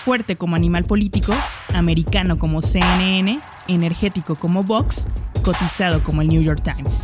[0.00, 1.34] fuerte como animal político,
[1.74, 5.08] americano como CNN, energético como Vox,
[5.44, 7.00] cotizado como el New York Times.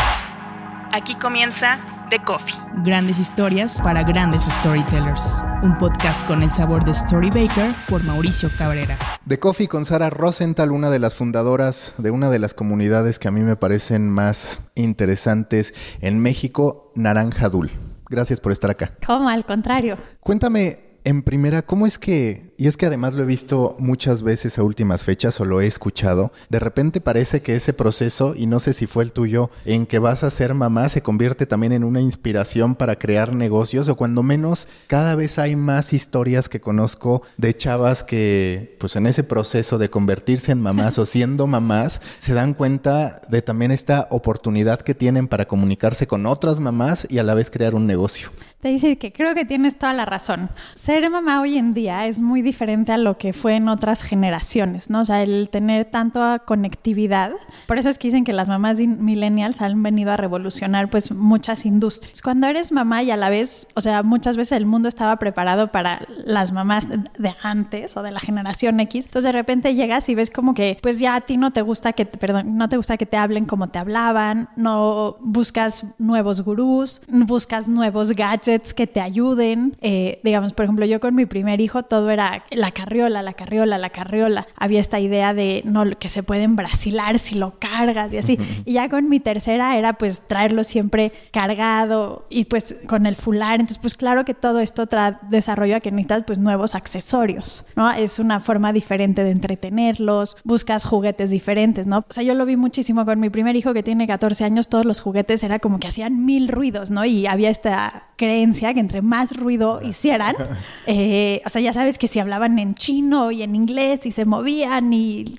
[0.93, 1.79] Aquí comienza
[2.09, 2.55] The Coffee.
[2.85, 5.43] Grandes historias para grandes storytellers.
[5.63, 8.97] Un podcast con el sabor de Story Baker por Mauricio Cabrera.
[9.29, 13.29] The Coffee con Sara Rosenthal, una de las fundadoras de una de las comunidades que
[13.29, 17.71] a mí me parecen más interesantes en México, Naranja Dul.
[18.09, 18.93] Gracias por estar acá.
[19.05, 19.29] ¿Cómo?
[19.29, 19.97] Al contrario.
[20.21, 20.77] Cuéntame,
[21.07, 24.65] en primera, ¿cómo es que, y es que además lo he visto muchas veces a
[24.65, 28.73] últimas fechas o lo he escuchado, de repente parece que ese proceso, y no sé
[28.73, 32.01] si fue el tuyo, en que vas a ser mamá se convierte también en una
[32.01, 37.55] inspiración para crear negocios o cuando menos cada vez hay más historias que conozco de
[37.55, 42.53] chavas que pues en ese proceso de convertirse en mamás o siendo mamás se dan
[42.53, 47.35] cuenta de también esta oportunidad que tienen para comunicarse con otras mamás y a la
[47.35, 48.31] vez crear un negocio.
[48.67, 50.51] Te decir que creo que tienes toda la razón.
[50.75, 54.91] Ser mamá hoy en día es muy diferente a lo que fue en otras generaciones,
[54.91, 55.03] ¿no?
[55.03, 57.31] O sea, el tener tanta conectividad.
[57.69, 61.65] Por eso es que dicen que las mamás millennials han venido a revolucionar pues muchas
[61.65, 62.21] industrias.
[62.21, 65.71] Cuando eres mamá y a la vez, o sea, muchas veces el mundo estaba preparado
[65.71, 69.05] para las mamás de antes o de la generación X.
[69.05, 71.93] Entonces de repente llegas y ves como que pues ya a ti no te gusta
[71.93, 76.41] que te, perdón, no te gusta que te hablen como te hablaban, no buscas nuevos
[76.41, 79.77] gurús, buscas nuevos gadgets que te ayuden.
[79.81, 83.79] Eh, digamos, por ejemplo, yo con mi primer hijo todo era la carriola, la carriola,
[83.79, 84.47] la carriola.
[84.57, 88.39] Había esta idea de no que se pueden brasilar si lo cargas y así.
[88.65, 93.61] Y ya con mi tercera era pues traerlo siempre cargado y pues con el fular.
[93.61, 97.91] Entonces, pues claro que todo esto trae desarrollo a que necesitas pues nuevos accesorios, ¿no?
[97.91, 101.99] Es una forma diferente de entretenerlos, buscas juguetes diferentes, ¿no?
[101.99, 104.85] O sea, yo lo vi muchísimo con mi primer hijo que tiene 14 años, todos
[104.85, 107.05] los juguetes era como que hacían mil ruidos, ¿no?
[107.05, 108.36] Y había esta creencia
[108.75, 110.35] que entre más ruido hicieran,
[110.87, 114.25] eh, o sea, ya sabes que si hablaban en chino y en inglés y se
[114.25, 115.39] movían y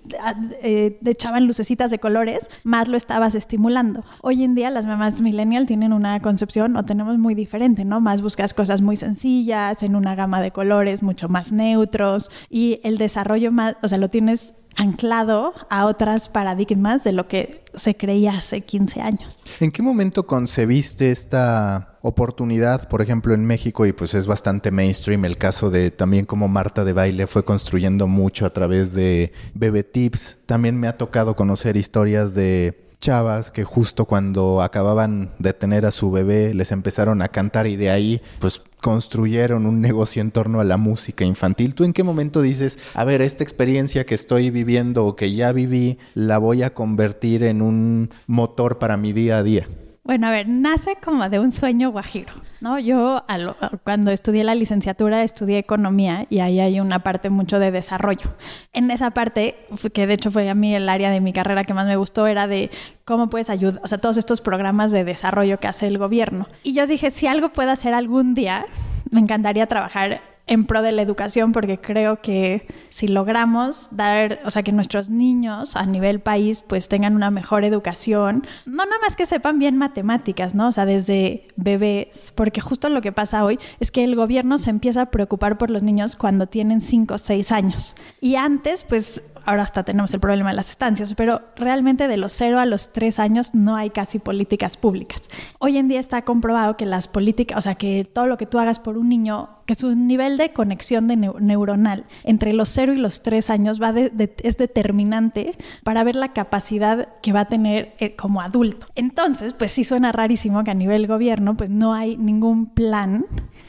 [0.64, 4.04] eh, echaban lucecitas de colores, más lo estabas estimulando.
[4.22, 8.02] Hoy en día las mamás millennial tienen una concepción o tenemos muy diferente, ¿no?
[8.02, 12.98] Más buscas cosas muy sencillas, en una gama de colores mucho más neutros y el
[12.98, 18.38] desarrollo más, o sea, lo tienes anclado a otras paradigmas de lo que se creía
[18.38, 19.44] hace 15 años.
[19.60, 25.26] ¿En qué momento concebiste esta oportunidad, por ejemplo, en México, y pues es bastante mainstream
[25.26, 29.84] el caso de también como Marta de Baile fue construyendo mucho a través de Bebe
[29.84, 30.38] Tips?
[30.46, 35.92] También me ha tocado conocer historias de chavas que justo cuando acababan de tener a
[35.92, 40.60] su bebé les empezaron a cantar y de ahí pues construyeron un negocio en torno
[40.60, 41.76] a la música infantil.
[41.76, 45.52] ¿Tú en qué momento dices, a ver, esta experiencia que estoy viviendo o que ya
[45.52, 49.68] viví, la voy a convertir en un motor para mi día a día?
[50.08, 52.32] Bueno, a ver, nace como de un sueño guajiro,
[52.62, 52.80] ¿no?
[52.80, 53.26] Yo
[53.84, 58.34] cuando estudié la licenciatura estudié economía y ahí hay una parte mucho de desarrollo.
[58.72, 61.74] En esa parte, que de hecho fue a mí el área de mi carrera que
[61.74, 62.70] más me gustó, era de
[63.04, 66.48] cómo puedes ayudar, o sea, todos estos programas de desarrollo que hace el gobierno.
[66.64, 68.66] Y yo dije, si algo puedo hacer algún día,
[69.12, 74.52] me encantaría trabajar en pro de la educación porque creo que si logramos dar, o
[74.52, 79.16] sea, que nuestros niños a nivel país pues tengan una mejor educación, no nada más
[79.16, 80.70] que sepan bien matemáticas, ¿no?
[80.70, 84.70] O sea, desde bebés, porque justo lo que pasa hoy es que el gobierno se
[84.70, 87.96] empieza a preocupar por los niños cuando tienen 5 o 6 años.
[88.22, 92.34] Y antes pues ahora hasta tenemos el problema de las estancias, pero realmente de los
[92.34, 95.30] 0 a los 3 años no hay casi políticas públicas.
[95.60, 98.60] Hoy en día está comprobado que las políticas, o sea, que todo lo que tú
[98.60, 102.98] hagas por un niño, que su nivel de conexión de neuronal entre los 0 y
[102.98, 108.18] los 3 años va es determinante para ver la capacidad que va a tener eh,
[108.18, 108.88] como adulto.
[108.96, 113.26] Entonces, pues sí suena rarísimo que a nivel gobierno pues no hay ningún plan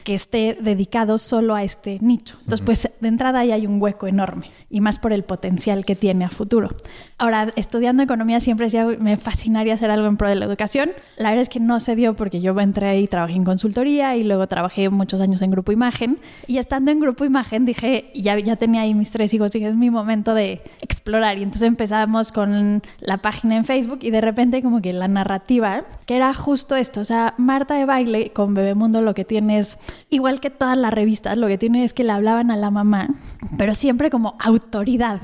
[0.08, 2.38] que esté dedicado solo a este nicho.
[2.40, 5.96] Entonces, pues de entrada ahí hay un hueco enorme y más por el potencial que
[5.96, 6.70] tiene a futuro.
[7.18, 10.92] Ahora, estudiando economía siempre decía, me fascinaría hacer algo en pro de la educación.
[11.18, 14.24] La verdad es que no se dio porque yo entré y trabajé en consultoría y
[14.24, 16.18] luego trabajé muchos años en Grupo Imagen.
[16.46, 19.74] Y estando en Grupo Imagen dije, ya, ya tenía ahí mis tres hijos, dije, es
[19.74, 21.36] mi momento de explorar.
[21.36, 25.84] Y entonces empezamos con la página en Facebook y de repente como que la narrativa,
[26.06, 29.78] que era justo esto, o sea, Marta de Baile con Bebemundo lo que tiene es
[30.10, 33.08] igual que todas las revistas, lo que tiene es que le hablaban a la mamá,
[33.56, 35.20] pero siempre como autoridad,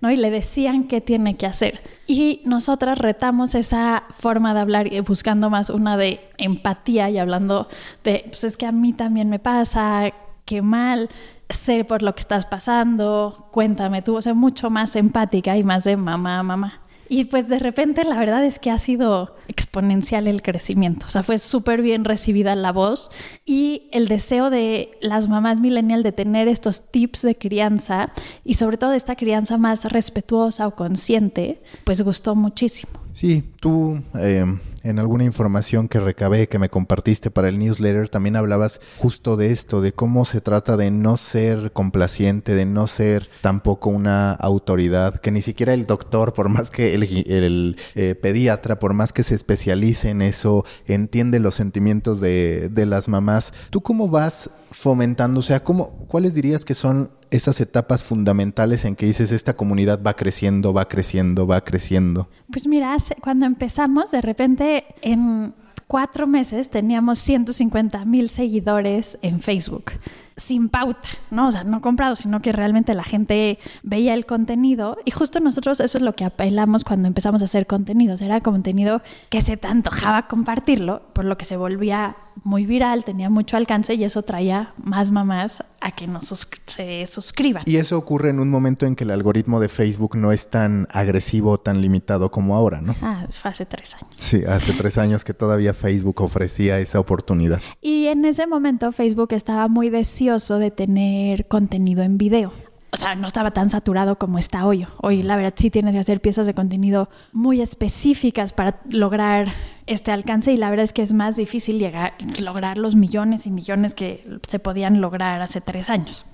[0.00, 0.10] ¿no?
[0.10, 1.80] Y le decían qué tiene que hacer.
[2.06, 7.68] Y nosotras retamos esa forma de hablar buscando más una de empatía y hablando
[8.04, 10.10] de, pues es que a mí también me pasa,
[10.44, 11.08] qué mal,
[11.50, 15.84] sé por lo que estás pasando, cuéntame tú, o sea, mucho más empática y más
[15.84, 16.80] de mamá, mamá.
[17.08, 21.06] Y pues de repente la verdad es que ha sido exponencial el crecimiento.
[21.06, 23.10] O sea, fue súper bien recibida la voz
[23.46, 28.12] y el deseo de las mamás millennial de tener estos tips de crianza
[28.44, 32.92] y sobre todo esta crianza más respetuosa o consciente, pues gustó muchísimo.
[33.14, 34.44] Sí, tú eh,
[34.88, 39.52] en alguna información que recabé, que me compartiste para el newsletter, también hablabas justo de
[39.52, 45.20] esto, de cómo se trata de no ser complaciente, de no ser tampoco una autoridad,
[45.20, 49.34] que ni siquiera el doctor, por más que el, eh, pediatra, por más que se
[49.34, 53.52] especialice en eso, entiende los sentimientos de, de las mamás.
[53.70, 55.40] ¿Tú cómo vas fomentando?
[55.40, 60.00] O sea, ¿cómo, ¿cuáles dirías que son esas etapas fundamentales en que dices esta comunidad
[60.02, 62.28] va creciendo, va creciendo, va creciendo?
[62.50, 65.54] Pues mira, cuando empezamos, de repente en
[65.86, 69.92] cuatro meses teníamos 150 mil seguidores en Facebook
[70.38, 71.48] sin pauta, ¿no?
[71.48, 75.80] O sea, no comprado, sino que realmente la gente veía el contenido y justo nosotros
[75.80, 78.22] eso es lo que apelamos cuando empezamos a hacer contenidos.
[78.22, 83.30] Era contenido que se te antojaba compartirlo, por lo que se volvía muy viral, tenía
[83.30, 86.32] mucho alcance y eso traía más mamás a que nos
[86.66, 87.64] se suscriban.
[87.66, 90.86] Y eso ocurre en un momento en que el algoritmo de Facebook no es tan
[90.90, 92.94] agresivo, tan limitado como ahora, ¿no?
[93.02, 94.14] Ah, fue hace tres años.
[94.16, 97.60] Sí, hace tres años que todavía Facebook ofrecía esa oportunidad.
[97.80, 102.52] Y en ese momento Facebook estaba muy deseoso de tener contenido en video.
[102.90, 104.86] O sea, no estaba tan saturado como está hoy.
[105.02, 109.48] Hoy, la verdad, sí tienes que hacer piezas de contenido muy específicas para lograr
[109.86, 113.50] este alcance y la verdad es que es más difícil llegar, lograr los millones y
[113.50, 116.24] millones que se podían lograr hace tres años.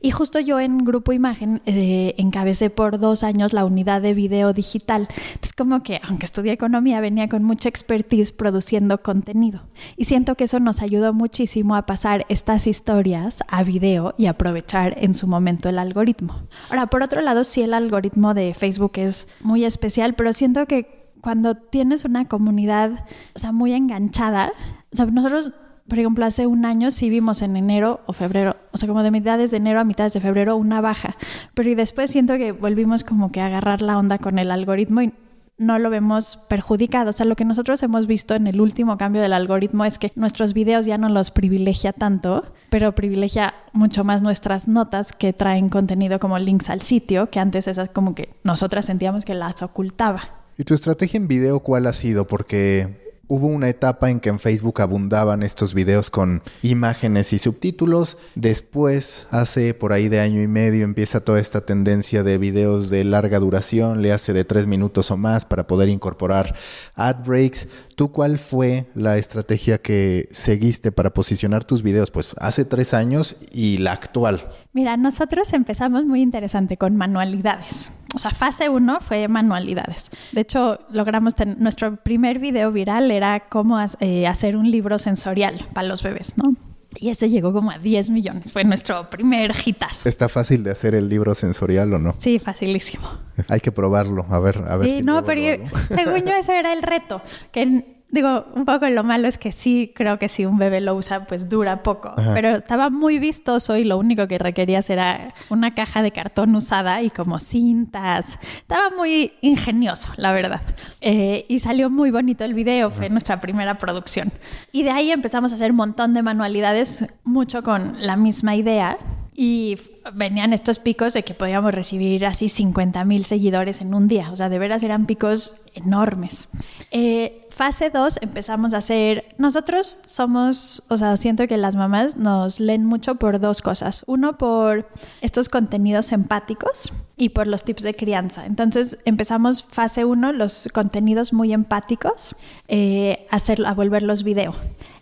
[0.00, 4.52] Y justo yo en Grupo Imagen eh, encabecé por dos años la unidad de video
[4.52, 5.08] digital.
[5.42, 9.62] Es como que, aunque estudié economía, venía con mucha expertise produciendo contenido.
[9.96, 14.96] Y siento que eso nos ayudó muchísimo a pasar estas historias a video y aprovechar
[14.98, 16.42] en su momento el algoritmo.
[16.70, 21.00] Ahora, por otro lado, sí el algoritmo de Facebook es muy especial, pero siento que
[21.20, 23.04] cuando tienes una comunidad,
[23.34, 24.52] o sea, muy enganchada,
[24.98, 25.52] o nosotros
[25.90, 29.10] por ejemplo, hace un año sí vimos en enero o febrero, o sea, como de
[29.10, 31.16] mitades de enero a mitades de febrero, una baja.
[31.52, 35.02] Pero y después siento que volvimos como que a agarrar la onda con el algoritmo
[35.02, 35.12] y
[35.58, 37.10] no lo vemos perjudicado.
[37.10, 40.12] O sea, lo que nosotros hemos visto en el último cambio del algoritmo es que
[40.14, 45.68] nuestros videos ya no los privilegia tanto, pero privilegia mucho más nuestras notas que traen
[45.68, 50.20] contenido como links al sitio, que antes esas como que nosotras sentíamos que las ocultaba.
[50.56, 52.28] ¿Y tu estrategia en video cuál ha sido?
[52.28, 58.18] Porque hubo una etapa en que en Facebook abundaban estos videos con imágenes y subtítulos.
[58.34, 63.04] Después, hace por ahí de año y medio, empieza toda esta tendencia de videos de
[63.04, 66.56] larga duración, le hace de tres minutos o más para poder incorporar
[66.96, 67.68] ad breaks.
[67.94, 72.10] ¿Tú cuál fue la estrategia que seguiste para posicionar tus videos?
[72.10, 74.42] Pues hace tres años y la actual.
[74.72, 77.92] Mira, nosotros empezamos muy interesante con manualidades.
[78.14, 80.10] O sea, fase uno fue manualidades.
[80.32, 85.66] De hecho, logramos tener, nuestro primer video viral era cómo eh, hacer un libro sensorial
[85.72, 86.54] para los bebés, ¿no?
[86.96, 88.52] Y ese llegó como a 10 millones.
[88.52, 90.08] Fue nuestro primer hitazo.
[90.08, 92.16] ¿Está fácil de hacer el libro sensorial o no?
[92.18, 93.08] Sí, facilísimo.
[93.48, 94.26] Hay que probarlo.
[94.28, 97.22] A ver, a ver sí, no, pero según yo ese era el reto.
[97.52, 100.94] Que Digo, un poco lo malo es que sí, creo que si un bebé lo
[100.96, 102.12] usa, pues dura poco.
[102.34, 107.02] Pero estaba muy vistoso y lo único que requerías era una caja de cartón usada
[107.02, 108.38] y como cintas.
[108.56, 110.60] Estaba muy ingenioso, la verdad.
[111.00, 114.32] Eh, y salió muy bonito el video, fue nuestra primera producción.
[114.72, 118.96] Y de ahí empezamos a hacer un montón de manualidades, mucho con la misma idea.
[119.42, 119.78] Y
[120.12, 124.30] venían estos picos de que podíamos recibir así 50 mil seguidores en un día.
[124.32, 126.48] O sea, de veras eran picos enormes.
[126.90, 132.60] Eh, fase 2 empezamos a hacer, nosotros somos, o sea, siento que las mamás nos
[132.60, 134.04] leen mucho por dos cosas.
[134.06, 134.90] Uno, por
[135.22, 138.44] estos contenidos empáticos y por los tips de crianza.
[138.44, 142.36] Entonces empezamos fase 1, los contenidos muy empáticos,
[142.68, 144.54] eh, hacer, a volverlos video.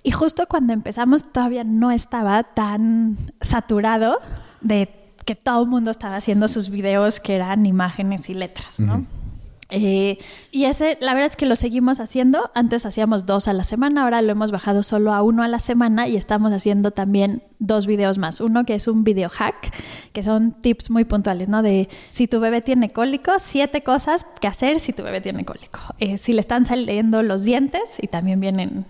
[0.09, 4.19] Y justo cuando empezamos todavía no estaba tan saturado
[4.63, 4.89] de
[5.27, 9.05] que todo el mundo estaba haciendo sus videos que eran imágenes y letras, ¿no?
[9.69, 10.17] Eh,
[10.51, 12.51] y ese, la verdad es que lo seguimos haciendo.
[12.55, 15.59] Antes hacíamos dos a la semana, ahora lo hemos bajado solo a uno a la
[15.59, 18.41] semana y estamos haciendo también dos videos más.
[18.41, 19.75] Uno que es un video hack,
[20.15, 21.61] que son tips muy puntuales, ¿no?
[21.61, 25.81] De si tu bebé tiene cólico, siete cosas que hacer si tu bebé tiene cólico.
[25.99, 28.87] Eh, si le están saliendo los dientes y también vienen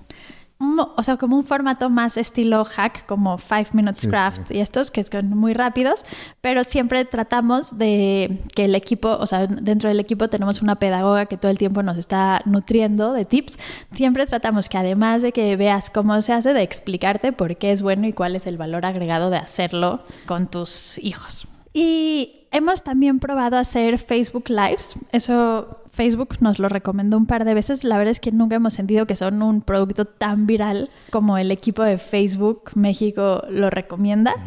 [0.60, 5.02] o sea, como un formato más estilo hack, como Five Minutes Craft y estos, que
[5.04, 6.04] son muy rápidos,
[6.40, 11.26] pero siempre tratamos de que el equipo, o sea, dentro del equipo tenemos una pedagoga
[11.26, 13.58] que todo el tiempo nos está nutriendo de tips.
[13.94, 17.82] Siempre tratamos que además de que veas cómo se hace, de explicarte por qué es
[17.82, 21.46] bueno y cuál es el valor agregado de hacerlo con tus hijos.
[21.72, 24.96] Y hemos también probado hacer Facebook Lives.
[25.12, 27.82] Eso Facebook nos lo recomendó un par de veces.
[27.82, 31.50] La verdad es que nunca hemos sentido que son un producto tan viral como el
[31.50, 34.34] equipo de Facebook México lo recomienda.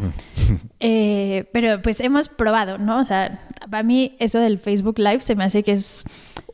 [0.84, 3.00] Eh, pero pues hemos probado, ¿no?
[3.00, 3.40] O sea,
[3.70, 6.04] para mí eso del Facebook Live se me hace que es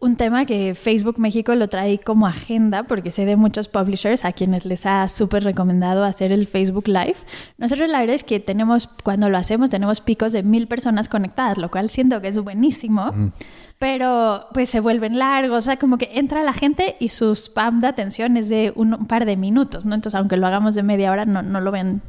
[0.01, 4.33] un tema que Facebook México lo trae como agenda porque sé de muchos publishers a
[4.33, 7.15] quienes les ha súper recomendado hacer el Facebook Live.
[7.57, 11.57] Nosotros la verdad es que tenemos, cuando lo hacemos, tenemos picos de mil personas conectadas,
[11.57, 13.31] lo cual siento que es buenísimo
[13.79, 17.79] pero pues se vuelven largos, o sea, como que entra la gente y su spam
[17.79, 19.93] de atención es de un, par de minutos, ¿no?
[19.93, 22.01] Entonces, aunque lo hagamos de media hora, no, no lo ven,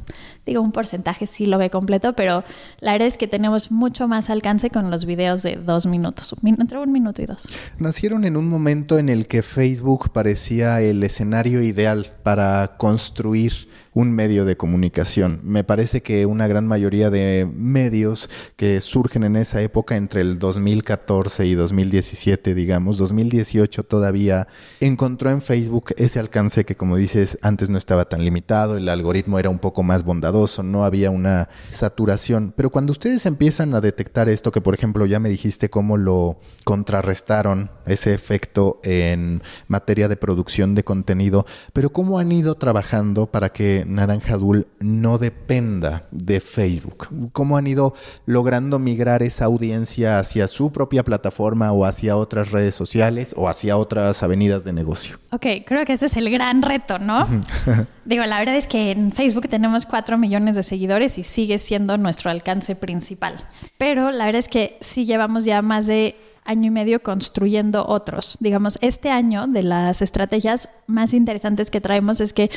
[0.45, 2.43] digo, un porcentaje sí lo ve completo, pero
[2.79, 6.79] la verdad es que tenemos mucho más alcance con los videos de dos minutos, entre
[6.79, 7.47] un minuto y dos.
[7.77, 13.53] Nacieron en un momento en el que Facebook parecía el escenario ideal para construir
[13.93, 15.39] un medio de comunicación.
[15.43, 20.39] Me parece que una gran mayoría de medios que surgen en esa época entre el
[20.39, 24.47] 2014 y 2017, digamos, 2018 todavía
[24.79, 29.39] encontró en Facebook ese alcance que como dices antes no estaba tan limitado, el algoritmo
[29.39, 30.28] era un poco más bondadoso,
[30.63, 35.19] no había una saturación, pero cuando ustedes empiezan a detectar esto que por ejemplo ya
[35.19, 42.19] me dijiste cómo lo contrarrestaron ese efecto en materia de producción de contenido, pero cómo
[42.19, 47.07] han ido trabajando para que Naranja Dul no dependa de Facebook?
[47.31, 47.93] ¿Cómo han ido
[48.25, 53.77] logrando migrar esa audiencia hacia su propia plataforma o hacia otras redes sociales o hacia
[53.77, 55.17] otras avenidas de negocio?
[55.31, 57.27] Ok, creo que este es el gran reto, ¿no?
[58.05, 61.97] Digo, la verdad es que en Facebook tenemos 4 millones de seguidores y sigue siendo
[61.97, 63.47] nuestro alcance principal.
[63.77, 68.37] Pero la verdad es que sí llevamos ya más de año y medio construyendo otros.
[68.39, 72.49] Digamos, este año de las estrategias más interesantes que traemos es que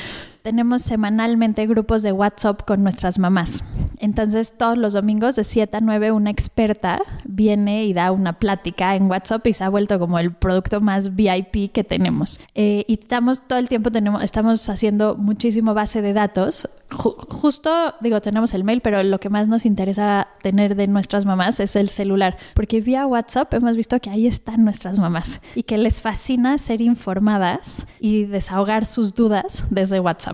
[0.43, 3.65] tenemos semanalmente grupos de WhatsApp con nuestras mamás.
[3.99, 8.97] Entonces, todos los domingos de 7 a 9, una experta viene y da una plática
[8.97, 12.41] en WhatsApp y se ha vuelto como el producto más VIP que tenemos.
[12.57, 16.69] Eh, y estamos todo el tiempo, tenemos, estamos haciendo muchísimo base de datos.
[16.91, 21.61] justo, digo, tenemos el mail, pero lo que más nos interesa tener de nuestras mamás
[21.61, 25.79] es el celular, porque vía WhatsApp hemos visto que ahí están nuestras mamás y que
[25.79, 30.32] les fascina ser informadas y desahogar sus dudas desde WhatsApp.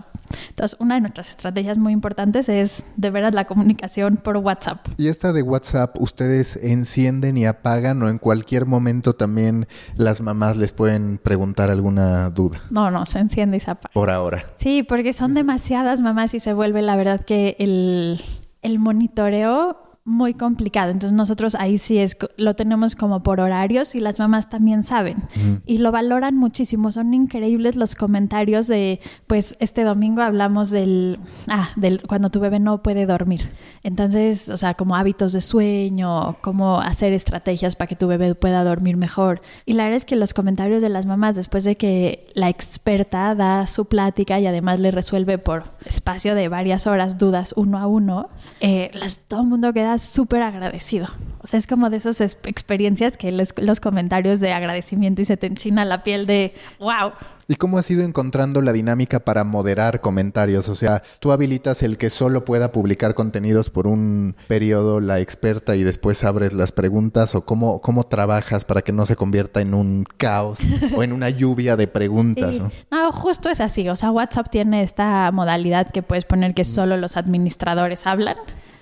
[0.51, 4.87] Entonces, una de nuestras estrategias muy importantes es de veras la comunicación por WhatsApp.
[4.97, 10.57] ¿Y esta de WhatsApp ustedes encienden y apagan o en cualquier momento también las mamás
[10.57, 12.61] les pueden preguntar alguna duda?
[12.71, 13.93] No, no, se enciende y se apaga.
[13.93, 14.45] Por ahora.
[14.57, 18.23] Sí, porque son demasiadas mamás y se vuelve la verdad que el,
[18.63, 20.91] el monitoreo muy complicado.
[20.91, 25.19] Entonces nosotros ahí sí es lo tenemos como por horarios y las mamás también saben
[25.67, 26.91] y lo valoran muchísimo.
[26.91, 32.59] Son increíbles los comentarios de pues este domingo hablamos del ah, del cuando tu bebé
[32.59, 33.51] no puede dormir.
[33.83, 38.65] Entonces, o sea, como hábitos de sueño, cómo hacer estrategias para que tu bebé pueda
[38.65, 39.41] dormir mejor.
[39.67, 43.35] Y la verdad es que los comentarios de las mamás después de que la experta
[43.35, 47.87] da su plática y además le resuelve por espacio de varias horas dudas uno a
[47.87, 48.91] uno, eh,
[49.29, 51.09] todo el mundo queda súper agradecido.
[51.41, 55.37] O sea, es como de esas experiencias que los, los comentarios de agradecimiento y se
[55.37, 57.13] te enchina la piel de wow.
[57.51, 60.69] ¿Y cómo has ido encontrando la dinámica para moderar comentarios?
[60.69, 65.75] O sea, tú habilitas el que solo pueda publicar contenidos por un periodo la experta
[65.75, 69.73] y después abres las preguntas o cómo, cómo trabajas para que no se convierta en
[69.73, 70.59] un caos
[70.95, 72.57] o en una lluvia de preguntas.
[72.61, 72.71] ¿no?
[72.91, 73.89] no, justo es así.
[73.89, 78.37] O sea, WhatsApp tiene esta modalidad que puedes poner que solo los administradores hablan.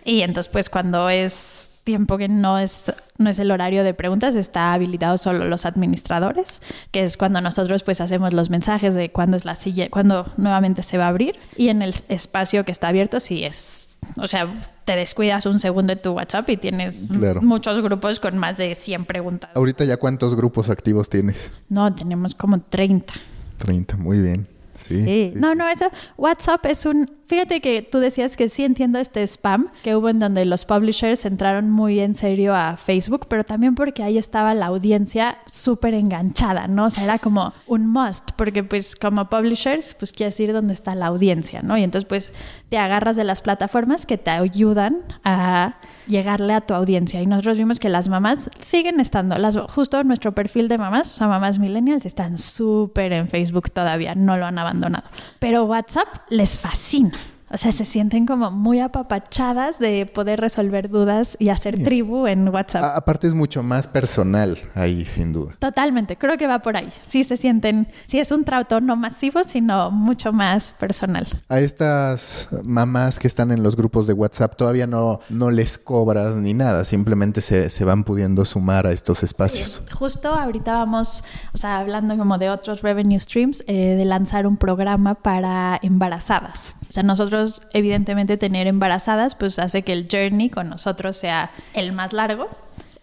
[0.07, 4.37] Y entonces, pues cuando es tiempo que no es, no es el horario de preguntas,
[4.37, 9.37] está habilitado solo los administradores, que es cuando nosotros pues hacemos los mensajes de cuándo
[9.37, 11.37] es la silla, cuándo nuevamente se va a abrir.
[11.57, 14.49] Y en el espacio que está abierto, sí es, o sea,
[14.85, 17.09] te descuidas un segundo de tu WhatsApp y tienes
[17.43, 19.51] muchos grupos con más de 100 preguntas.
[19.55, 21.51] Ahorita ya cuántos grupos activos tienes?
[21.69, 23.13] No, tenemos como 30.
[23.59, 24.47] 30, muy bien.
[24.75, 25.87] Sí, no, no, eso,
[26.17, 30.19] WhatsApp es un, fíjate que tú decías que sí entiendo este spam que hubo en
[30.19, 34.67] donde los publishers entraron muy en serio a Facebook, pero también porque ahí estaba la
[34.67, 36.87] audiencia súper enganchada, ¿no?
[36.87, 40.95] O sea, era como un must, porque pues como publishers, pues quieres ir donde está
[40.95, 41.77] la audiencia, ¿no?
[41.77, 42.33] Y entonces pues
[42.69, 47.21] te agarras de las plataformas que te ayudan a llegarle a tu audiencia.
[47.21, 51.15] Y nosotros vimos que las mamás siguen estando, las, justo nuestro perfil de mamás, o
[51.15, 55.09] sea, mamás millennials, están súper en Facebook todavía, no lo han abandonado.
[55.39, 57.16] Pero WhatsApp les fascina.
[57.49, 62.49] O sea, se sienten como muy apapachadas de poder resolver dudas y hacer tribu en
[62.49, 62.83] WhatsApp.
[62.97, 65.55] aparte es mucho más personal ahí, sin duda.
[65.59, 66.93] Totalmente, creo que va por ahí.
[67.01, 71.27] Sí se sienten, sí es un trato no masivo, sino mucho más personal.
[71.49, 76.35] A estas mamás que están en los grupos de WhatsApp todavía no, no les cobras
[76.35, 79.83] ni nada, simplemente se, se van pudiendo sumar a estos espacios.
[79.93, 81.23] Justo ahorita vamos,
[81.53, 86.75] o sea, hablando como de otros revenue streams, eh, de lanzar un programa para embarazadas.
[86.89, 91.93] O sea, nosotros evidentemente tener embarazadas pues hace que el journey con nosotros sea el
[91.93, 92.49] más largo.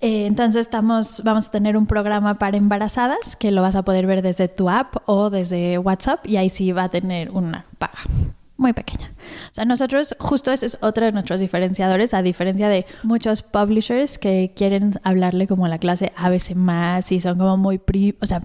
[0.02, 4.06] Eh, entonces estamos, vamos a tener un programa para embarazadas que lo vas a poder
[4.06, 8.00] ver desde tu app o desde WhatsApp y ahí sí va a tener una paga
[8.58, 9.12] muy pequeña.
[9.52, 14.18] O sea, nosotros, justo ese es otro de nuestros diferenciadores, a diferencia de muchos publishers
[14.18, 17.82] que quieren hablarle como la clase ABC más y son como muy,
[18.22, 18.44] o sea,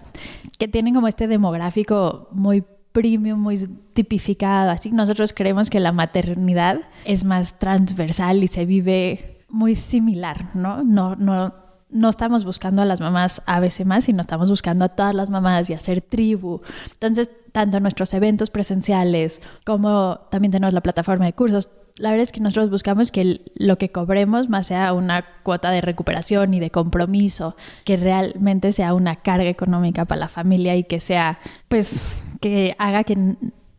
[0.57, 2.63] que tienen como este demográfico muy
[2.99, 3.57] premium, muy
[3.93, 4.71] tipificado.
[4.71, 10.83] Así nosotros creemos que la maternidad es más transversal y se vive muy similar, ¿no?
[10.83, 11.53] No, no,
[11.89, 15.29] no estamos buscando a las mamás a veces más, sino estamos buscando a todas las
[15.29, 16.59] mamás y hacer tribu.
[16.91, 22.31] Entonces, tanto nuestros eventos presenciales como también tenemos la plataforma de cursos, la verdad es
[22.33, 26.69] que nosotros buscamos que lo que cobremos más sea una cuota de recuperación y de
[26.69, 31.39] compromiso, que realmente sea una carga económica para la familia y que sea,
[31.69, 33.17] pues, que haga que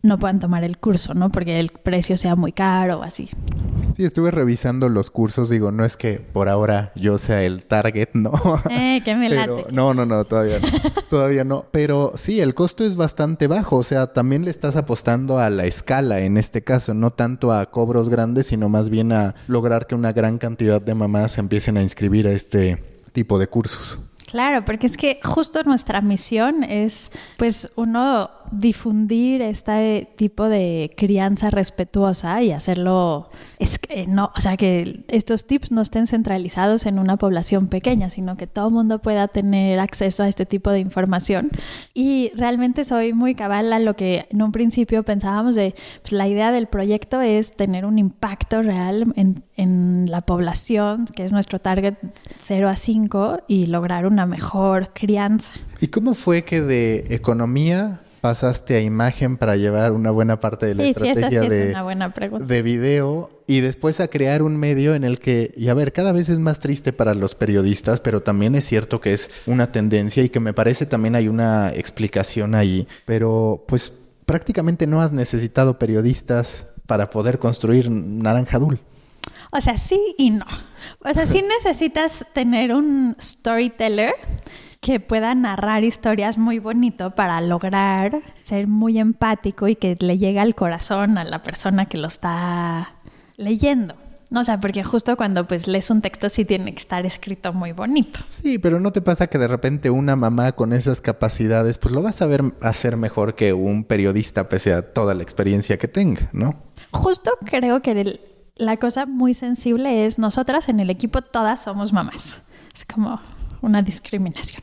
[0.03, 1.31] no puedan tomar el curso, ¿no?
[1.31, 3.29] Porque el precio sea muy caro o así.
[3.95, 8.11] Sí, estuve revisando los cursos, digo, no es que por ahora yo sea el target,
[8.15, 8.33] ¿no?
[8.71, 9.67] Eh, que me late.
[9.73, 10.69] no, no, no, todavía no.
[11.11, 11.67] todavía no.
[11.71, 15.67] Pero sí, el costo es bastante bajo, o sea, también le estás apostando a la
[15.67, 19.95] escala en este caso, no tanto a cobros grandes, sino más bien a lograr que
[19.95, 23.99] una gran cantidad de mamás empiecen a inscribir a este tipo de cursos.
[24.31, 31.51] Claro, porque es que justo nuestra misión es, pues, uno difundir este tipo de crianza
[31.51, 36.99] respetuosa y hacerlo es que no, o sea que estos tips no estén centralizados en
[36.99, 40.81] una población pequeña, sino que todo el mundo pueda tener acceso a este tipo de
[40.81, 41.51] información.
[41.95, 46.27] Y realmente soy muy cabal a lo que en un principio pensábamos de pues, la
[46.27, 51.61] idea del proyecto es tener un impacto real en, en la población, que es nuestro
[51.61, 51.95] target
[52.43, 55.53] 0 a 5, y lograr una mejor crianza.
[55.81, 60.75] ¿Y cómo fue que de economía pasaste a imagen para llevar una buena parte de
[60.75, 61.75] la estrategia de,
[62.41, 66.13] de video y después a crear un medio en el que, y a ver, cada
[66.13, 70.23] vez es más triste para los periodistas, pero también es cierto que es una tendencia
[70.23, 73.93] y que me parece también hay una explicación ahí, pero pues
[74.27, 78.79] prácticamente no has necesitado periodistas para poder construir Naranjadul.
[79.53, 80.47] O sea, sí y no.
[81.05, 84.15] O sea, sí necesitas tener un storyteller
[84.81, 90.41] que pueda narrar historias muy bonito para lograr ser muy empático y que le llegue
[90.41, 92.95] al corazón a la persona que lo está
[93.37, 93.95] leyendo.
[94.31, 97.53] No, o sea, porque justo cuando pues lees un texto sí tiene que estar escrito
[97.53, 98.21] muy bonito.
[98.29, 102.01] Sí, pero ¿no te pasa que de repente una mamá con esas capacidades pues lo
[102.01, 106.31] vas a ver hacer mejor que un periodista pese a toda la experiencia que tenga,
[106.33, 106.55] ¿no?
[106.93, 108.21] Justo creo que
[108.55, 112.43] la cosa muy sensible es nosotras en el equipo todas somos mamás.
[112.73, 113.21] Es como
[113.63, 114.63] una discriminación.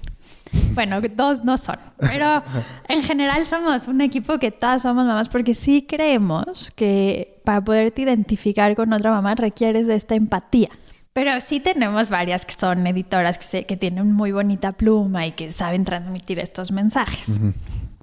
[0.73, 2.43] Bueno, dos no son, pero
[2.87, 8.03] en general somos un equipo que todas somos mamás porque sí creemos que para poderte
[8.03, 10.69] identificar con otra mamá requieres de esta empatía.
[11.13, 15.49] Pero sí tenemos varias que son editoras que, que tienen muy bonita pluma y que
[15.49, 17.41] saben transmitir estos mensajes.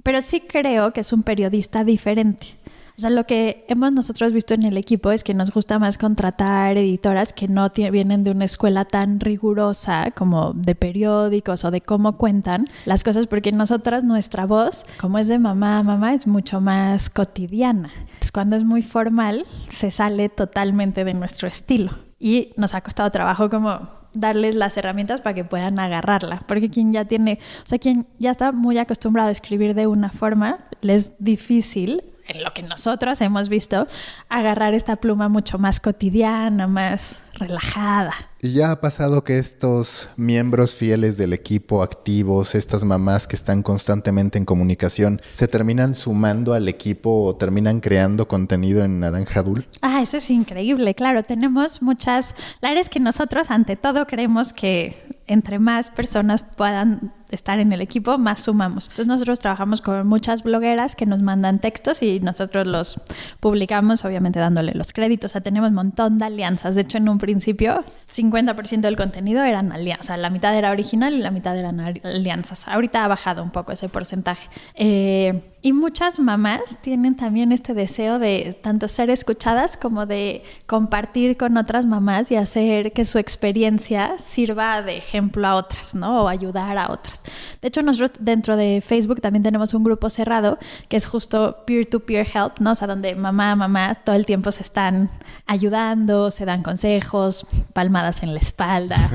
[0.03, 2.59] Pero sí creo que es un periodista diferente.
[2.97, 5.99] O sea, lo que hemos nosotros visto en el equipo es que nos gusta más
[5.99, 11.81] contratar editoras que no vienen de una escuela tan rigurosa como de periódicos o de
[11.81, 16.29] cómo cuentan las cosas, porque nosotras nuestra voz, como es de mamá a mamá, es
[16.29, 17.91] mucho más cotidiana.
[18.21, 21.99] Es cuando es muy formal, se sale totalmente de nuestro estilo.
[22.21, 26.93] Y nos ha costado trabajo como darles las herramientas para que puedan agarrarla, porque quien
[26.93, 30.95] ya tiene, o sea, quien ya está muy acostumbrado a escribir de una forma, le
[30.95, 33.87] es difícil en lo que nosotros hemos visto,
[34.29, 38.13] agarrar esta pluma mucho más cotidiana, más relajada.
[38.41, 43.63] Y ya ha pasado que estos miembros fieles del equipo activos, estas mamás que están
[43.63, 49.67] constantemente en comunicación, se terminan sumando al equipo o terminan creando contenido en Naranjadul.
[49.81, 54.53] Ah, eso es increíble, claro, tenemos muchas, la verdad es que nosotros ante todo creemos
[54.53, 58.85] que entre más personas puedan estar en el equipo, más sumamos.
[58.87, 63.01] Entonces nosotros trabajamos con muchas blogueras que nos mandan textos y nosotros los
[63.41, 65.31] publicamos, obviamente dándole los créditos.
[65.31, 66.75] O sea, tenemos un montón de alianzas.
[66.75, 70.19] De hecho, en un principio, 50% del contenido eran alianzas.
[70.19, 72.69] La mitad era original y la mitad eran alianzas.
[72.69, 74.49] Ahorita ha bajado un poco ese porcentaje.
[74.75, 81.39] Eh, y muchas mamás tienen también este deseo de tanto ser escuchadas como de compartir
[81.39, 86.25] con otras mamás y hacer que su experiencia sirva de ejemplo a otras, ¿no?
[86.25, 87.23] O ayudar a otras.
[87.61, 90.59] De hecho, nosotros dentro de Facebook también tenemos un grupo cerrado
[90.89, 92.73] que es justo peer-to-peer help, ¿no?
[92.73, 95.11] O sea, donde mamá, mamá todo el tiempo se están
[95.47, 98.97] ayudando, se dan consejos, palmadas en la espalda.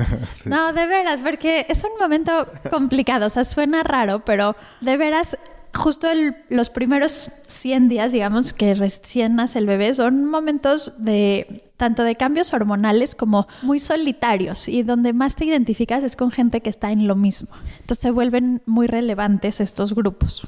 [0.46, 5.36] No, de veras, porque es un momento complicado, o sea, suena raro, pero de veras
[5.74, 6.08] justo
[6.48, 12.14] los primeros 100 días, digamos, que recién nace el bebé, son momentos de tanto de
[12.14, 16.92] cambios hormonales como muy solitarios y donde más te identificas es con gente que está
[16.92, 17.48] en lo mismo.
[17.80, 20.42] Entonces se vuelven muy relevantes estos grupos.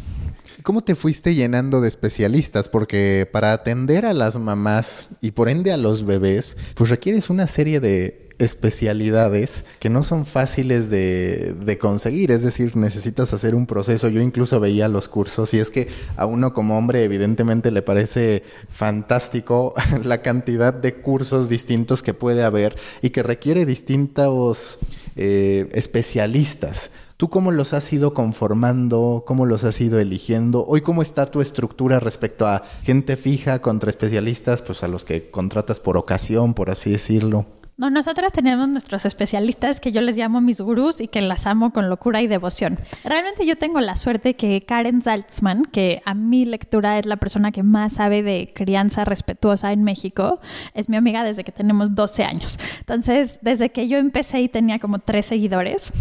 [0.62, 2.68] ¿Cómo te fuiste llenando de especialistas?
[2.68, 7.46] Porque para atender a las mamás y por ende a los bebés, pues requieres una
[7.46, 14.08] serie de especialidades que no son fáciles de, conseguir, es decir, necesitas hacer un proceso.
[14.08, 18.42] Yo incluso veía los cursos y es que a uno como hombre evidentemente le parece
[18.68, 19.74] fantástico
[20.04, 24.78] la cantidad de cursos distintos que puede haber y que requiere distintos
[25.16, 26.90] eh, especialistas.
[27.16, 29.22] ¿Tú cómo los has ido conformando?
[29.26, 30.64] ¿Cómo los has ido eligiendo?
[30.66, 35.30] Hoy, ¿cómo está tu estructura respecto a gente fija contra especialistas, pues a los que
[35.30, 37.46] contratas por ocasión, por así decirlo?
[37.82, 41.72] No, nosotras tenemos nuestros especialistas que yo les llamo mis gurús y que las amo
[41.72, 42.78] con locura y devoción.
[43.02, 47.50] Realmente yo tengo la suerte que Karen Saltzman, que a mi lectura es la persona
[47.50, 50.40] que más sabe de crianza respetuosa en México,
[50.74, 52.60] es mi amiga desde que tenemos 12 años.
[52.78, 55.92] Entonces, desde que yo empecé y tenía como tres seguidores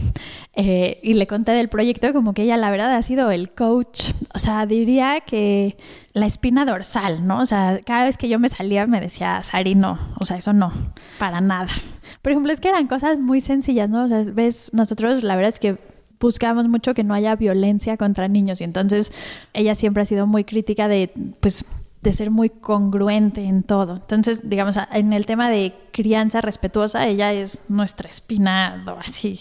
[0.53, 4.11] eh, y le conté del proyecto, como que ella la verdad ha sido el coach,
[4.33, 5.77] o sea, diría que
[6.13, 7.39] la espina dorsal, ¿no?
[7.39, 10.51] O sea, cada vez que yo me salía me decía, Sari, no, o sea, eso
[10.51, 10.73] no,
[11.19, 11.69] para nada.
[12.21, 14.03] Por ejemplo, es que eran cosas muy sencillas, ¿no?
[14.03, 15.77] O sea, ves, nosotros la verdad es que
[16.19, 19.11] buscamos mucho que no haya violencia contra niños y entonces
[19.53, 21.65] ella siempre ha sido muy crítica de, pues,
[22.01, 23.95] de ser muy congruente en todo.
[23.95, 29.39] Entonces, digamos, en el tema de crianza respetuosa, ella es nuestra espina así.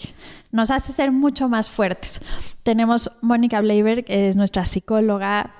[0.51, 2.21] Nos hace ser mucho más fuertes.
[2.63, 5.51] Tenemos Mónica Bleiber, que es nuestra psicóloga,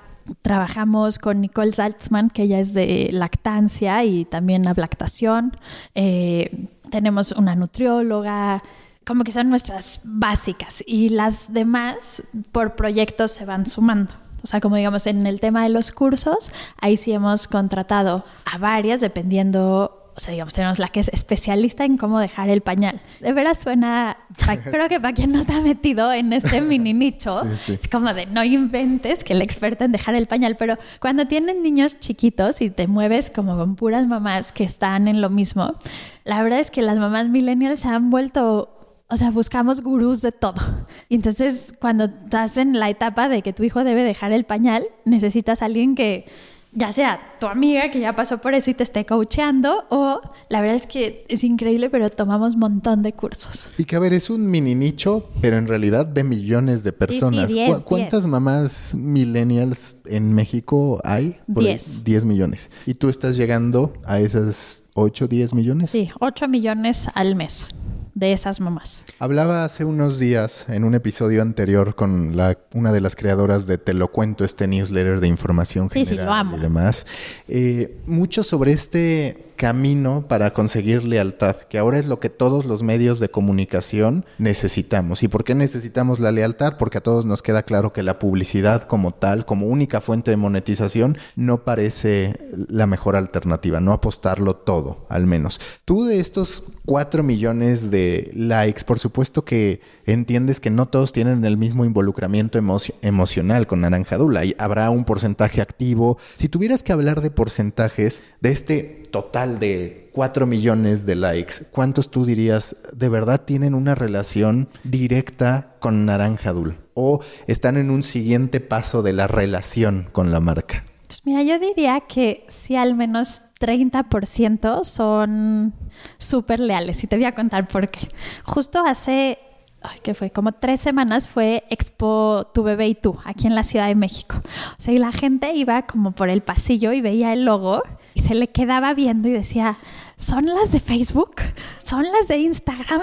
[0.42, 5.56] Trabajamos con Nicole Saltzman, que ella es de lactancia y también la lactación.
[5.94, 8.62] Eh, tenemos una nutrióloga,
[9.04, 14.12] como que son nuestras básicas y las demás por proyectos se van sumando.
[14.44, 18.58] O sea, como digamos en el tema de los cursos, ahí sí hemos contratado a
[18.58, 23.00] varias dependiendo o sea, digamos, tenemos la que es especialista en cómo dejar el pañal.
[23.20, 24.18] De veras suena,
[24.70, 28.44] creo que para quien no está metido en este mini nicho, es como de no
[28.44, 32.86] inventes que la experta en dejar el pañal, pero cuando tienen niños chiquitos y te
[32.86, 35.76] mueves como con puras mamás que están en lo mismo,
[36.24, 38.78] la verdad es que las mamás millennials se han vuelto
[39.12, 40.86] o sea, buscamos gurús de todo.
[41.10, 44.86] Y entonces, cuando estás en la etapa de que tu hijo debe dejar el pañal,
[45.04, 46.24] necesitas a alguien que
[46.72, 50.60] ya sea tu amiga que ya pasó por eso y te esté coacheando, o la
[50.60, 53.70] verdad es que es increíble, pero tomamos un montón de cursos.
[53.76, 57.52] Y que a ver, es un mini nicho, pero en realidad de millones de personas.
[57.84, 61.38] ¿Cuántas mamás millennials en México hay?
[61.46, 62.04] Diez.
[62.04, 62.70] 10 millones.
[62.86, 65.90] ¿Y tú estás llegando a esas 8, 10 millones?
[65.90, 67.68] Sí, 8 millones al mes
[68.14, 69.04] de esas mamás.
[69.18, 73.78] Hablaba hace unos días en un episodio anterior con la, una de las creadoras de
[73.78, 77.06] Te lo cuento, este newsletter de información general y demás,
[77.48, 82.82] eh, mucho sobre este camino para conseguir lealtad, que ahora es lo que todos los
[82.82, 85.22] medios de comunicación necesitamos.
[85.22, 86.78] ¿Y por qué necesitamos la lealtad?
[86.78, 90.36] Porque a todos nos queda claro que la publicidad como tal, como única fuente de
[90.36, 92.34] monetización, no parece
[92.66, 95.60] la mejor alternativa, no apostarlo todo, al menos.
[95.84, 101.44] Tú de estos cuatro millones de likes, por supuesto que entiendes que no todos tienen
[101.44, 102.58] el mismo involucramiento
[103.02, 104.42] emocional con Naranjadula.
[104.58, 106.18] Habrá un porcentaje activo.
[106.34, 112.10] Si tuvieras que hablar de porcentajes de este total de 4 millones de likes, ¿cuántos
[112.10, 116.78] tú dirías de verdad tienen una relación directa con Naranja Dul?
[116.94, 120.84] ¿O están en un siguiente paso de la relación con la marca?
[121.06, 125.74] Pues mira, yo diría que sí, al menos 30% son
[126.18, 127.04] súper leales.
[127.04, 128.08] Y te voy a contar por qué.
[128.44, 129.38] Justo hace
[129.82, 130.30] ay, ¿qué fue?
[130.30, 134.36] Como tres semanas fue Expo Tu Bebé y Tú, aquí en la Ciudad de México.
[134.78, 137.82] O sea, y la gente iba como por el pasillo y veía el logo
[138.14, 139.78] y se le quedaba viendo y decía,
[140.16, 141.36] ¿son las de Facebook?
[141.78, 143.02] ¿Son las de Instagram?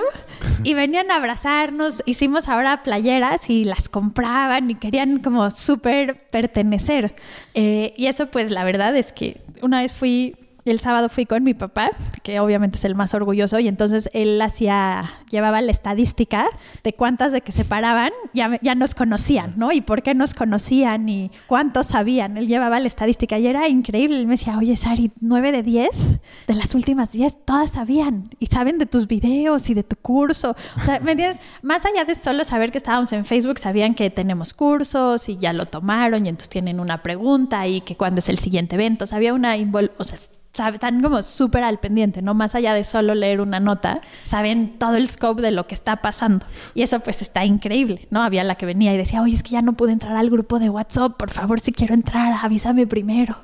[0.64, 7.16] Y venían a abrazarnos, hicimos ahora playeras y las compraban y querían como súper pertenecer.
[7.54, 10.36] Eh, y eso pues la verdad es que una vez fui
[10.70, 11.92] el sábado fui con mi papá,
[12.24, 16.48] que obviamente es el más orgulloso, y entonces él hacía, llevaba la estadística
[16.84, 19.72] de cuántas de que se paraban ya, ya nos conocían, ¿no?
[19.72, 22.38] Y por qué nos conocían y cuántos sabían.
[22.38, 24.18] Él llevaba la estadística y era increíble.
[24.18, 28.48] Él me decía, oye, Sari, nueve de diez de las últimas diez, todas sabían y
[28.48, 30.56] saben de tus videos y de tu curso.
[30.78, 31.42] O sea, ¿me entiendes?
[31.62, 35.54] Más allá de solo saber que estábamos en Facebook, sabían que tenemos cursos y ya
[35.54, 39.06] lo tomaron y entonces tienen una pregunta y que cuándo es el siguiente evento.
[39.06, 39.56] O sea, había una,
[39.98, 40.18] o sea,
[40.68, 42.34] están como súper al pendiente, ¿no?
[42.34, 45.98] Más allá de solo leer una nota, saben todo el scope de lo que está
[45.98, 46.46] pasando.
[46.74, 48.22] Y eso pues está increíble, ¿no?
[48.22, 50.60] Había la que venía y decía, oye, es que ya no pude entrar al grupo
[50.60, 53.38] de WhatsApp, por favor, si quiero entrar, avísame primero.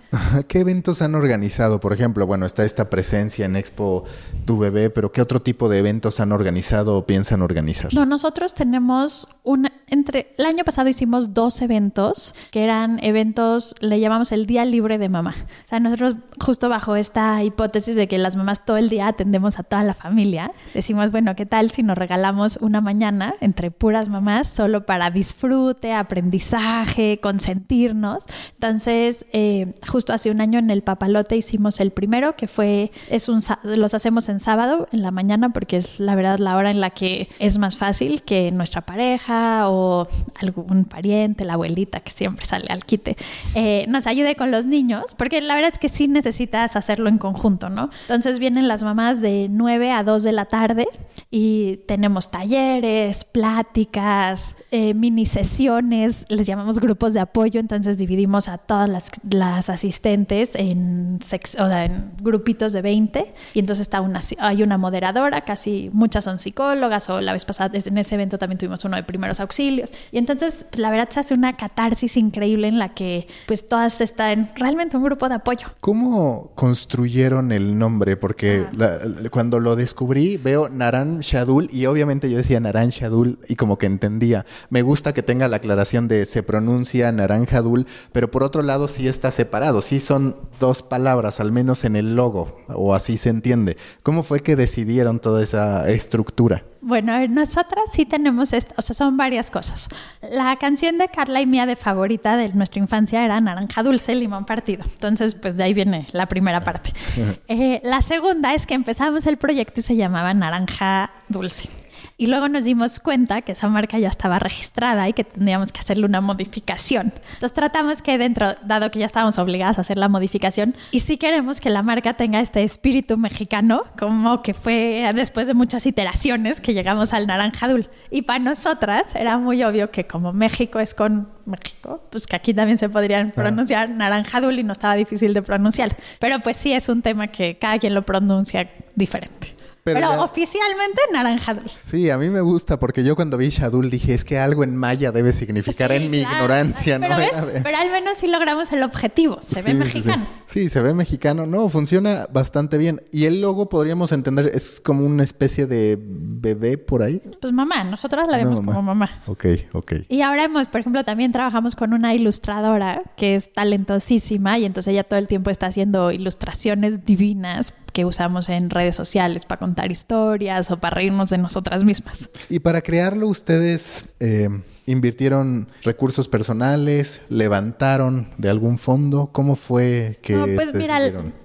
[0.47, 1.79] ¿Qué eventos han organizado?
[1.79, 4.05] Por ejemplo, bueno, está esta presencia en Expo
[4.45, 7.93] Tu Bebé, pero ¿qué otro tipo de eventos han organizado o piensan organizar?
[7.93, 13.99] No, nosotros tenemos un, entre, el año pasado hicimos dos eventos, que eran eventos, le
[13.99, 15.35] llamamos el Día Libre de Mamá.
[15.65, 19.59] O sea, nosotros justo bajo esta hipótesis de que las mamás todo el día atendemos
[19.59, 24.09] a toda la familia, decimos, bueno, ¿qué tal si nos regalamos una mañana entre puras
[24.09, 28.25] mamás solo para disfrute, aprendizaje, consentirnos?
[28.53, 33.29] Entonces, eh, justo hace un año en el Papalote hicimos el primero, que fue, es
[33.29, 36.81] un, los hacemos en sábado, en la mañana, porque es la verdad la hora en
[36.81, 40.07] la que es más fácil que nuestra pareja o
[40.41, 43.15] algún pariente, la abuelita que siempre sale al quite,
[43.53, 47.17] eh, nos ayude con los niños, porque la verdad es que sí necesitas hacerlo en
[47.17, 47.89] conjunto, ¿no?
[48.01, 50.87] Entonces vienen las mamás de 9 a 2 de la tarde
[51.31, 58.59] y tenemos talleres, pláticas, eh, mini sesiones, les llamamos grupos de apoyo, entonces dividimos a
[58.59, 64.19] todas las, las asistentes en, o sea, en grupitos de 20 y entonces está una,
[64.39, 68.59] hay una moderadora, casi muchas son psicólogas o la vez pasada en ese evento también
[68.59, 72.77] tuvimos uno de primeros auxilios y entonces la verdad se hace una catarsis increíble en
[72.77, 75.67] la que pues todas están realmente un grupo de apoyo.
[75.79, 78.17] ¿Cómo construyeron el nombre?
[78.17, 78.99] Porque ah.
[79.31, 83.85] cuando lo descubrí veo Naran Shadul y obviamente yo decía Naran Shadul y como que
[83.85, 84.45] entendía.
[84.69, 89.07] Me gusta que tenga la aclaración de se pronuncia Naranjadul, pero por otro lado sí
[89.07, 93.77] está separado, sí son dos palabras, al menos en el logo, o así se entiende.
[94.03, 96.65] ¿Cómo fue que decidieron toda esa estructura?
[96.87, 99.89] Bueno, nosotras sí tenemos, esto, o sea, son varias cosas.
[100.21, 104.45] La canción de Carla y mía de favorita de nuestra infancia era Naranja Dulce, Limón
[104.45, 104.85] Partido.
[104.93, 106.93] Entonces, pues de ahí viene la primera parte.
[107.47, 111.69] Eh, la segunda es que empezamos el proyecto y se llamaba Naranja Dulce.
[112.17, 115.81] Y luego nos dimos cuenta que esa marca ya estaba registrada y que tendríamos que
[115.81, 117.11] hacerle una modificación.
[117.33, 121.17] Entonces tratamos que dentro, dado que ya estábamos obligadas a hacer la modificación, y si
[121.17, 126.61] queremos que la marca tenga este espíritu mexicano, como que fue después de muchas iteraciones
[126.61, 127.89] que llegamos al naranjadul.
[128.09, 132.53] Y para nosotras era muy obvio que como México es con México, pues que aquí
[132.53, 135.97] también se podrían pronunciar naranjadul y no estaba difícil de pronunciar.
[136.19, 139.54] Pero pues sí es un tema que cada quien lo pronuncia diferente.
[139.85, 144.25] Pero, oficialmente naranja Sí, a mí me gusta porque yo cuando vi Shadul dije, es
[144.25, 147.15] que algo en maya debe significar en mi ignorancia, pero,
[147.61, 150.25] pero al menos sí logramos el objetivo, se ve mexicano.
[150.47, 150.69] Sí.
[150.69, 151.45] se ve mexicano.
[151.45, 153.03] No, funciona bastante bien.
[153.11, 157.21] Y el logo podríamos entender, es como una especie de bebé por ahí.
[157.39, 159.21] Pues mamá, nosotros la vemos como mamá.
[159.27, 159.93] Ok, ok.
[160.09, 164.91] Y ahora hemos, por ejemplo, también trabajamos con una ilustradora que es talentosísima y entonces
[164.91, 169.89] ella todo el tiempo está haciendo ilustraciones divinas que usamos en redes sociales para contar
[169.89, 172.29] historias o para reírnos de nosotras mismas.
[172.49, 174.49] Y para crearlo ustedes eh,
[174.85, 180.33] invirtieron recursos personales, levantaron de algún fondo, ¿cómo fue que...
[180.33, 180.99] No, pues mira,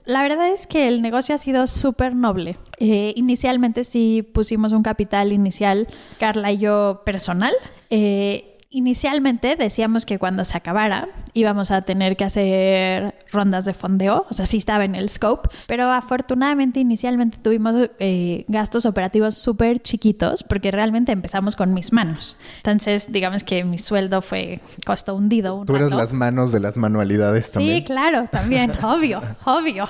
[0.05, 2.59] la verdad es que el negocio ha sido súper noble.
[2.81, 5.87] Eh, inicialmente sí pusimos un capital inicial,
[6.19, 7.55] Carla y yo, personal.
[7.91, 14.27] Eh, Inicialmente decíamos que cuando se acabara íbamos a tener que hacer rondas de fondeo,
[14.31, 19.81] o sea, sí estaba en el scope, pero afortunadamente inicialmente tuvimos eh, gastos operativos súper
[19.81, 22.39] chiquitos porque realmente empezamos con mis manos.
[22.59, 25.57] Entonces, digamos que mi sueldo fue costo hundido.
[25.57, 27.79] Un Tú eres las manos de las manualidades también.
[27.79, 29.87] Sí, claro, también, obvio, obvio.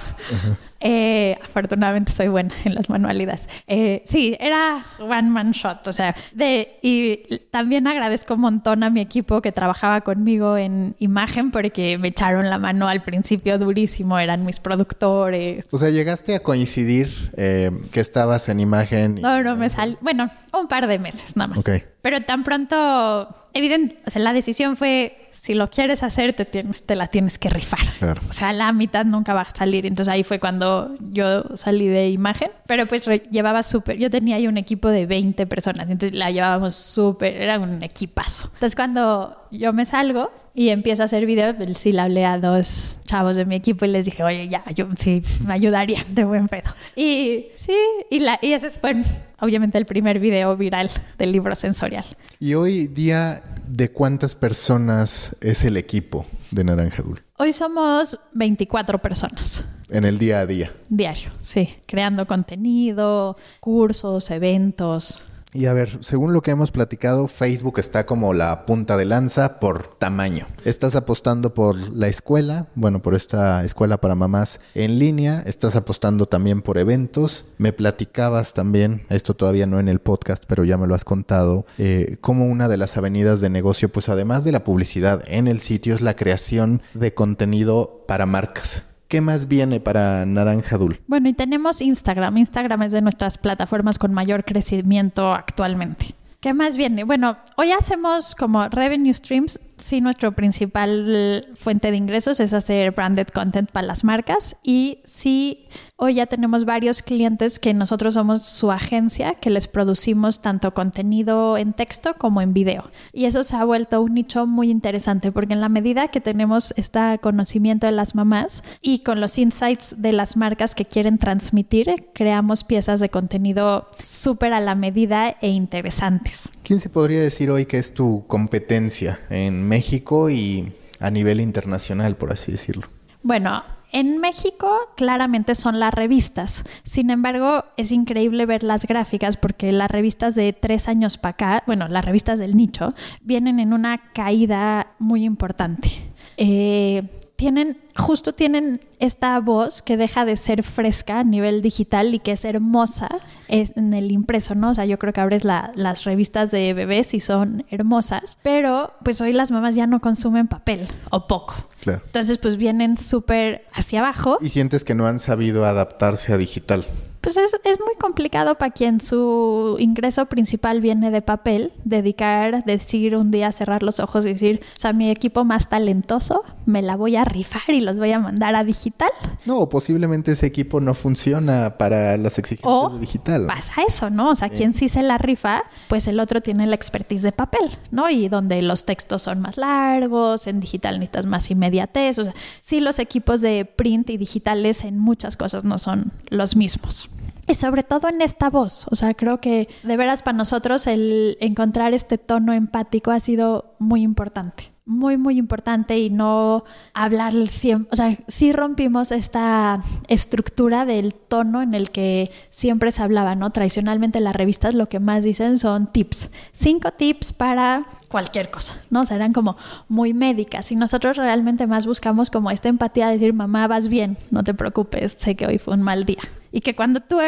[0.81, 3.49] Eh, afortunadamente soy buena en las manualidades.
[3.67, 8.91] Eh, sí, era one man shot, o sea, de, y también agradezco un montón a
[8.91, 14.19] mi equipo que trabajaba conmigo en imagen porque me echaron la mano al principio durísimo,
[14.19, 15.67] eran mis productores.
[15.71, 19.17] O sea, llegaste a coincidir eh, que estabas en imagen.
[19.21, 21.59] No, no, me sal, bueno, un par de meses nada más.
[21.59, 21.83] Ok.
[22.03, 26.83] Pero tan pronto, evidente, o sea, la decisión fue, si lo quieres hacer, te, tienes,
[26.83, 27.81] te la tienes que rifar.
[28.29, 29.87] O sea, la mitad nunca va a salir.
[29.87, 32.51] Entonces ahí fue cuando yo salí de imagen.
[32.67, 36.75] Pero pues llevaba súper, yo tenía ahí un equipo de 20 personas, entonces la llevábamos
[36.75, 38.45] súper, era un equipazo.
[38.55, 43.01] Entonces cuando yo me salgo y empiezo a hacer videos, sí le hablé a dos
[43.05, 46.49] chavos de mi equipo y les dije, oye, ya, yo sí me ayudarían de buen
[46.49, 46.75] pedo.
[46.97, 47.77] Y sí,
[48.11, 49.03] y, la, y ese fue
[49.41, 52.05] obviamente el primer video viral del libro sensorial.
[52.39, 57.21] Y hoy día, ¿de cuántas personas es el equipo de Naranja Dul?
[57.39, 59.65] Hoy somos 24 personas.
[59.89, 60.71] En el día a día.
[60.89, 61.69] Diario, sí.
[61.87, 65.25] Creando contenido, cursos, eventos.
[65.53, 69.59] Y a ver, según lo que hemos platicado, Facebook está como la punta de lanza
[69.59, 70.47] por tamaño.
[70.65, 76.27] Estás apostando por la escuela, bueno, por esta escuela para mamás en línea, estás apostando
[76.27, 77.47] también por eventos.
[77.59, 81.67] Me platicabas también, esto todavía no en el podcast, pero ya me lo has contado,
[81.79, 85.59] eh, como una de las avenidas de negocio, pues además de la publicidad en el
[85.59, 88.85] sitio, es la creación de contenido para marcas.
[89.11, 91.01] ¿Qué más viene para Naranja Dul?
[91.09, 92.39] Bueno, y tenemos Instagram.
[92.39, 96.15] Instagram es de nuestras plataformas con mayor crecimiento actualmente.
[96.39, 97.03] ¿Qué más viene?
[97.03, 103.27] Bueno, hoy hacemos como revenue streams sí nuestro principal fuente de ingresos es hacer branded
[103.27, 105.67] content para las marcas y sí
[106.03, 111.59] hoy ya tenemos varios clientes que nosotros somos su agencia que les producimos tanto contenido
[111.59, 115.53] en texto como en video y eso se ha vuelto un nicho muy interesante porque
[115.53, 120.13] en la medida que tenemos este conocimiento de las mamás y con los insights de
[120.13, 126.49] las marcas que quieren transmitir creamos piezas de contenido súper a la medida e interesantes.
[126.63, 132.17] ¿Quién se podría decir hoy que es tu competencia en México y a nivel internacional,
[132.17, 132.87] por así decirlo?
[133.23, 136.65] Bueno, en México claramente son las revistas.
[136.83, 141.63] Sin embargo, es increíble ver las gráficas porque las revistas de tres años para acá,
[141.67, 145.91] bueno, las revistas del nicho, vienen en una caída muy importante.
[146.37, 152.19] Eh, tienen, justo tienen esta voz que deja de ser fresca a nivel digital y
[152.19, 153.09] que es hermosa
[153.49, 154.73] en el impreso, ¿no?
[154.73, 159.23] O sea, yo creo que abres las revistas de bebés y son hermosas, pero pues
[159.23, 161.55] hoy las mamás ya no consumen papel o poco.
[161.81, 162.03] Claro.
[162.05, 164.37] Entonces, pues vienen súper hacia abajo.
[164.43, 166.85] Y sientes que no han sabido adaptarse a digital
[167.21, 173.17] pues es, es, muy complicado para quien su ingreso principal viene de papel, dedicar, decir
[173.17, 176.97] un día, cerrar los ojos y decir, o sea, mi equipo más talentoso, me la
[176.97, 179.11] voy a rifar y los voy a mandar a digital.
[179.45, 183.47] No, posiblemente ese equipo no funciona para las exigencias de digital.
[183.47, 184.31] Pasa eso, ¿no?
[184.31, 187.79] O sea, quien sí se la rifa, pues el otro tiene la expertise de papel,
[187.91, 188.09] ¿no?
[188.11, 192.19] Y donde los textos son más largos, en digital necesitas más inmediatez.
[192.19, 196.57] O sea, sí los equipos de print y digitales en muchas cosas no son los
[196.57, 197.11] mismos.
[197.51, 201.37] Y sobre todo en esta voz, o sea, creo que de veras para nosotros el
[201.41, 207.89] encontrar este tono empático ha sido muy importante muy, muy importante y no hablar siempre,
[207.93, 213.51] o sea, sí rompimos esta estructura del tono en el que siempre se hablaba, ¿no?
[213.51, 219.03] Tradicionalmente las revistas lo que más dicen son tips, cinco tips para cualquier cosa, ¿no?
[219.03, 219.57] O sea, eran como
[219.89, 224.19] muy médicas y nosotros realmente más buscamos como esta empatía de decir, mamá, vas bien,
[224.33, 226.23] no te preocupes, sé que hoy fue un mal día.
[226.51, 227.21] Y que cuando tu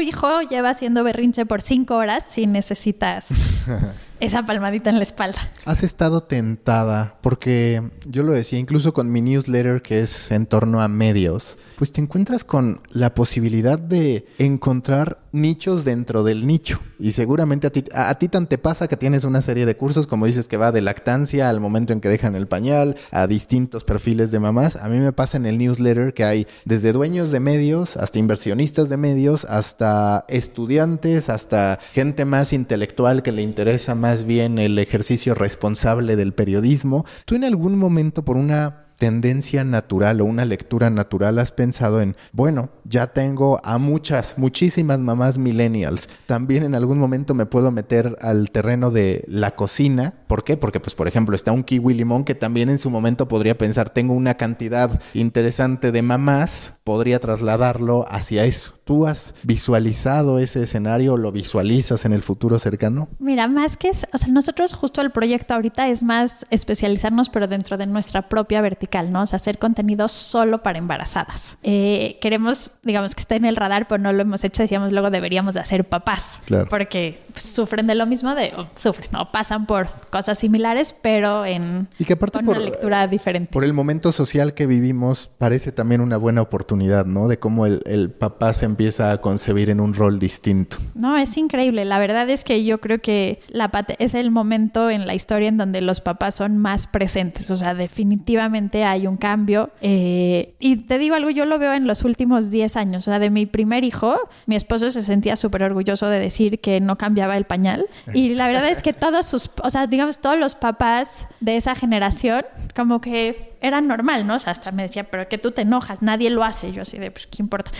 [0.00, 3.30] hijo lleva haciendo berrinche por cinco horas, sí necesitas
[4.20, 5.38] esa palmadita en la espalda.
[5.64, 10.80] Has estado tentada, porque yo lo decía, incluso con mi newsletter que es en torno
[10.82, 16.80] a medios, pues te encuentras con la posibilidad de encontrar nichos dentro del nicho.
[16.98, 20.08] Y seguramente a ti, a, ti tan te pasa que tienes una serie de cursos,
[20.08, 23.84] como dices, que va de lactancia al momento en que dejan el pañal, a distintos
[23.84, 24.74] perfiles de mamás.
[24.74, 28.88] A mí me pasa en el newsletter que hay desde dueños de medios, hasta inversionistas
[28.88, 35.34] de medios, hasta estudiantes, hasta gente más intelectual que le interesa más bien el ejercicio
[35.34, 37.04] responsable del periodismo.
[37.24, 42.16] ¿Tú en algún momento por una tendencia natural o una lectura natural has pensado en,
[42.32, 46.08] bueno, ya tengo a muchas, muchísimas mamás millennials.
[46.26, 50.14] También en algún momento me puedo meter al terreno de la cocina.
[50.26, 50.56] ¿Por qué?
[50.56, 53.90] Porque, pues, por ejemplo, está un kiwi limón que también en su momento podría pensar,
[53.90, 58.72] tengo una cantidad interesante de mamás, podría trasladarlo hacia eso.
[58.84, 63.10] ¿Tú has visualizado ese escenario o lo visualizas en el futuro cercano?
[63.18, 67.76] Mira, más que, o sea, nosotros justo el proyecto ahorita es más especializarnos, pero dentro
[67.76, 69.20] de nuestra propia vertical, ¿no?
[69.20, 71.58] O sea, hacer contenido solo para embarazadas.
[71.62, 75.10] Eh, queremos, digamos, que esté en el radar, pero no lo hemos hecho, decíamos luego
[75.10, 76.40] deberíamos de hacer papás.
[76.46, 76.68] Claro.
[76.70, 82.06] Porque sufren de lo mismo, de sufren, o pasan por cosas similares, pero en y
[82.06, 83.52] que aparte con por, una lectura diferente.
[83.52, 87.28] Por el momento social que vivimos, parece también una buena oportunidad, ¿no?
[87.28, 90.78] De cómo el, papá se empieza a concebir en un rol distinto.
[90.94, 91.84] No, es increíble.
[91.84, 95.56] La verdad es que yo creo que la es el momento en la historia en
[95.56, 97.50] donde los papás son más presentes.
[97.50, 99.70] O sea, definitivamente hay un cambio.
[99.80, 103.06] Eh, y te digo algo, yo lo veo en los últimos 10 años.
[103.06, 106.80] O sea, de mi primer hijo, mi esposo se sentía súper orgulloso de decir que
[106.80, 107.86] no cambiaba el pañal.
[108.12, 111.74] Y la verdad es que todos sus, o sea, digamos, todos los papás de esa
[111.74, 114.36] generación, como que era normal, ¿no?
[114.36, 116.72] O sea, hasta me decía, pero que tú te enojas, nadie lo hace.
[116.72, 117.70] Yo así de, pues, ¿qué importa?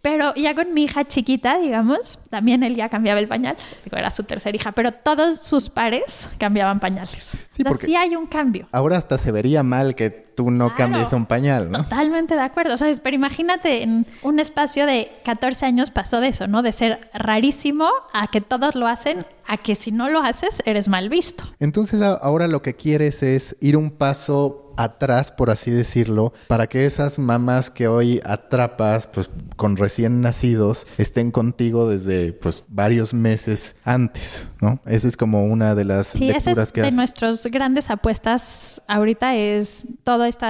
[0.00, 3.56] Pero ya con mi hija chiquita, digamos, también él ya cambiaba el pañal.
[3.84, 7.32] Digo, era su tercera hija, pero todos sus pares cambiaban pañales.
[7.50, 8.68] Sí, o sea, sí hay un cambio.
[8.72, 11.84] Ahora hasta se vería mal que tú no cambies un pañal, ¿no?
[11.84, 12.74] Totalmente de acuerdo.
[12.74, 16.62] O sea, pero imagínate, en un espacio de 14 años pasó de eso, ¿no?
[16.62, 20.88] De ser rarísimo a que todos lo hacen, a que si no lo haces, eres
[20.88, 21.44] mal visto.
[21.58, 26.86] Entonces ahora lo que quieres es ir un paso atrás, por así decirlo, para que
[26.86, 33.76] esas mamás que hoy atrapas, pues con recién nacidos, estén contigo desde pues varios meses
[33.84, 34.80] antes, ¿no?
[34.86, 39.36] Esa es como una de las sí, lecturas es que de nuestras grandes apuestas ahorita
[39.36, 40.46] es todo este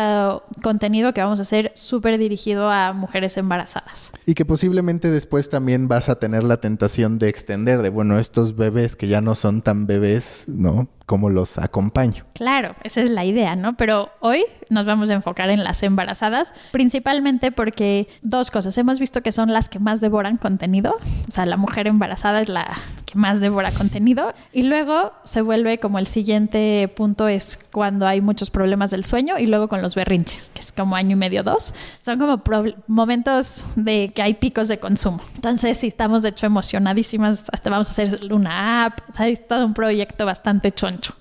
[0.63, 4.13] contenido que vamos a hacer súper dirigido a mujeres embarazadas.
[4.27, 8.57] Y que posiblemente después también vas a tener la tentación de extender de, bueno, estos
[8.57, 10.89] bebés que ya no son tan bebés, ¿no?
[11.07, 12.25] Cómo los acompaño.
[12.35, 13.77] Claro, esa es la idea, ¿no?
[13.77, 18.77] Pero hoy nos vamos a enfocar en las embarazadas, principalmente porque dos cosas.
[18.79, 20.97] Hemos visto que son las que más devoran contenido,
[21.29, 25.79] o sea, la mujer embarazada es la que más devora contenido, y luego se vuelve
[25.79, 29.95] como el siguiente punto es cuando hay muchos problemas del sueño y luego con los
[29.95, 31.75] berrinches, que es como año y medio, dos.
[32.01, 32.43] Son como
[32.87, 35.21] momentos de que hay picos de consumo.
[35.35, 39.47] Entonces, sí, estamos de hecho emocionadísimas, hasta vamos a hacer una app, o sea, es
[39.47, 40.71] todo un proyecto bastante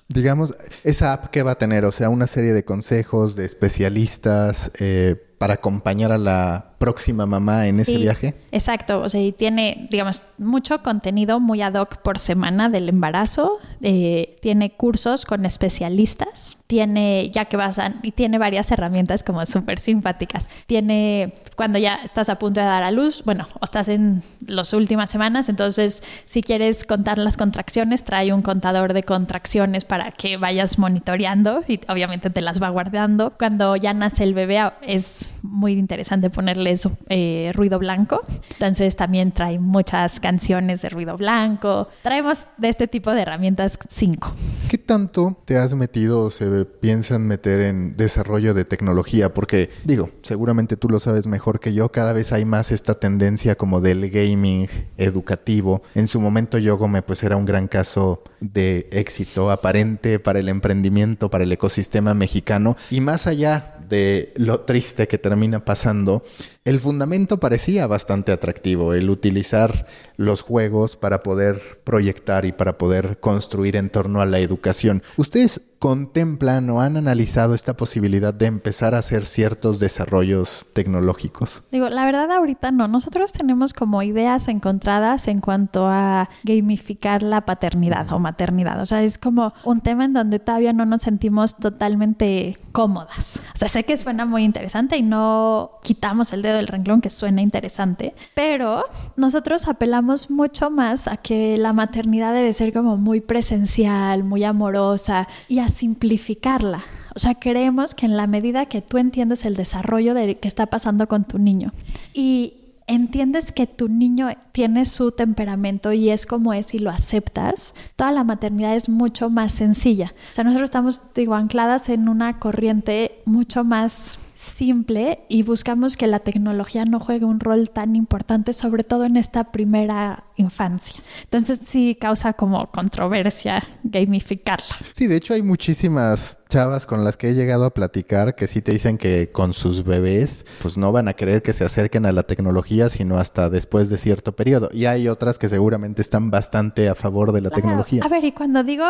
[0.08, 0.54] Digamos,
[0.84, 5.31] esa app que va a tener, o sea, una serie de consejos de especialistas eh,
[5.42, 8.36] para acompañar a la próxima mamá en ese viaje.
[8.52, 13.58] Exacto, o sea, y tiene, digamos, mucho contenido muy ad hoc por semana del embarazo,
[13.82, 19.44] eh, tiene cursos con especialistas, tiene, ya que vas a, y tiene varias herramientas como
[19.46, 20.48] súper simpáticas.
[20.68, 24.72] Tiene, cuando ya estás a punto de dar a luz, bueno, o estás en las
[24.72, 30.36] últimas semanas, entonces si quieres contar las contracciones, trae un contador de contracciones para que
[30.36, 33.32] vayas monitoreando y obviamente te las va guardando.
[33.36, 36.76] Cuando ya nace el bebé es muy interesante ponerle
[37.08, 38.22] eh, ruido blanco.
[38.52, 41.88] Entonces también trae muchas canciones de ruido blanco.
[42.02, 44.32] Traemos de este tipo de herramientas cinco.
[44.68, 49.34] ¿Qué tanto te has metido o se piensan meter en desarrollo de tecnología?
[49.34, 53.56] Porque digo, seguramente tú lo sabes mejor que yo, cada vez hay más esta tendencia
[53.56, 55.82] como del gaming educativo.
[55.94, 61.30] En su momento Yogome pues era un gran caso de éxito aparente para el emprendimiento,
[61.30, 66.22] para el ecosistema mexicano y más allá de lo triste que termina pasando,
[66.64, 69.86] el fundamento parecía bastante atractivo, el utilizar
[70.22, 75.02] los juegos para poder proyectar y para poder construir en torno a la educación.
[75.16, 81.64] ¿Ustedes contemplan o han analizado esta posibilidad de empezar a hacer ciertos desarrollos tecnológicos?
[81.72, 82.86] Digo, la verdad ahorita no.
[82.86, 88.80] Nosotros tenemos como ideas encontradas en cuanto a gamificar la paternidad o maternidad.
[88.80, 93.42] O sea, es como un tema en donde todavía no nos sentimos totalmente cómodas.
[93.52, 97.10] O sea, sé que suena muy interesante y no quitamos el dedo del renglón que
[97.10, 98.84] suena interesante, pero
[99.16, 105.28] nosotros apelamos mucho más a que la maternidad debe ser como muy presencial, muy amorosa
[105.48, 106.80] y a simplificarla.
[107.14, 110.66] O sea, creemos que en la medida que tú entiendes el desarrollo de que está
[110.66, 111.72] pasando con tu niño
[112.14, 112.54] y
[112.86, 118.12] entiendes que tu niño tiene su temperamento y es como es y lo aceptas, toda
[118.12, 120.14] la maternidad es mucho más sencilla.
[120.32, 126.06] O sea, nosotros estamos, digo, ancladas en una corriente mucho más simple y buscamos que
[126.06, 131.00] la tecnología no juegue un rol tan importante, sobre todo en esta primera infancia.
[131.22, 134.76] Entonces sí causa como controversia gamificarla.
[134.92, 138.60] Sí, de hecho hay muchísimas chavas con las que he llegado a platicar que sí
[138.60, 142.12] te dicen que con sus bebés pues no van a querer que se acerquen a
[142.12, 144.68] la tecnología sino hasta después de cierto periodo.
[144.72, 148.02] Y hay otras que seguramente están bastante a favor de la tecnología.
[148.04, 148.84] A ver, y cuando digo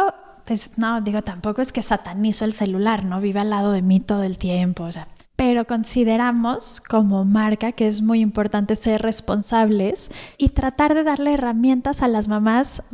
[0.45, 3.21] pues no, digo, tampoco es que satanizo el celular, ¿no?
[3.21, 5.07] Vive al lado de mí todo el tiempo, o sea,
[5.45, 12.05] pero consideramos como marca que es muy importante ser responsables y tratar de darle herramientas
[12.05, 12.85] a las mamás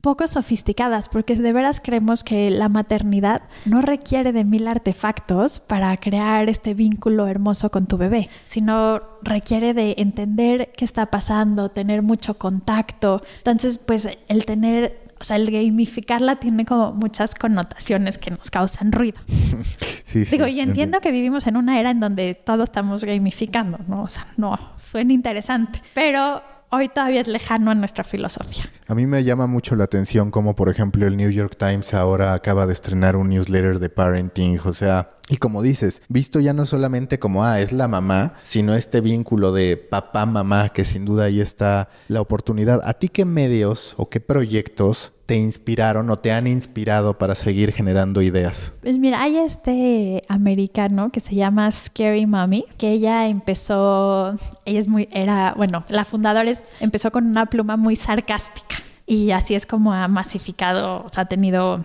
[0.00, 5.96] poco sofisticadas, porque de veras creemos que la maternidad no requiere de mil artefactos para
[5.96, 12.02] crear este vínculo hermoso con tu bebé, sino requiere de entender qué está pasando, tener
[12.02, 13.22] mucho contacto.
[13.38, 18.92] Entonces, pues el tener o sea, el gamificarla tiene como muchas connotaciones que nos causan
[18.92, 19.18] ruido.
[20.08, 24.04] sí, Digo, y entiendo que vivimos en una era en donde todos estamos gamificando, ¿no?
[24.04, 28.70] O sea, no, suena interesante, pero hoy todavía es lejano a nuestra filosofía.
[28.86, 32.32] A mí me llama mucho la atención como, por ejemplo, el New York Times ahora
[32.32, 36.64] acaba de estrenar un newsletter de parenting, o sea, y como dices, visto ya no
[36.64, 41.40] solamente como, ah, es la mamá, sino este vínculo de papá-mamá, que sin duda ahí
[41.40, 42.80] está la oportunidad.
[42.84, 47.70] ¿A ti qué medios o qué proyectos te inspiraron o te han inspirado para seguir
[47.70, 48.72] generando ideas?
[48.80, 54.88] Pues mira, hay este americano que se llama Scary Mommy, que ella empezó, ella es
[54.88, 56.50] muy, era, bueno, la fundadora
[56.80, 58.76] empezó con una pluma muy sarcástica.
[59.04, 61.84] Y así es como ha masificado, o sea, ha tenido,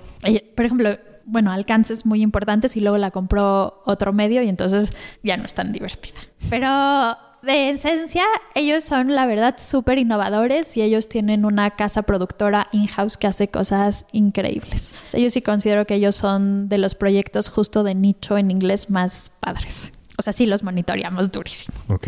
[0.56, 5.36] por ejemplo, bueno, alcances muy importantes y luego la compró otro medio y entonces ya
[5.36, 6.20] no es tan divertida.
[6.50, 8.24] Pero de esencia,
[8.56, 13.50] ellos son la verdad súper innovadores y ellos tienen una casa productora in-house que hace
[13.50, 14.96] cosas increíbles.
[15.14, 18.90] O yo sí considero que ellos son de los proyectos justo de nicho en inglés
[18.90, 19.92] más padres.
[20.18, 21.78] O sea, sí los monitoreamos durísimo.
[21.88, 22.08] Ok.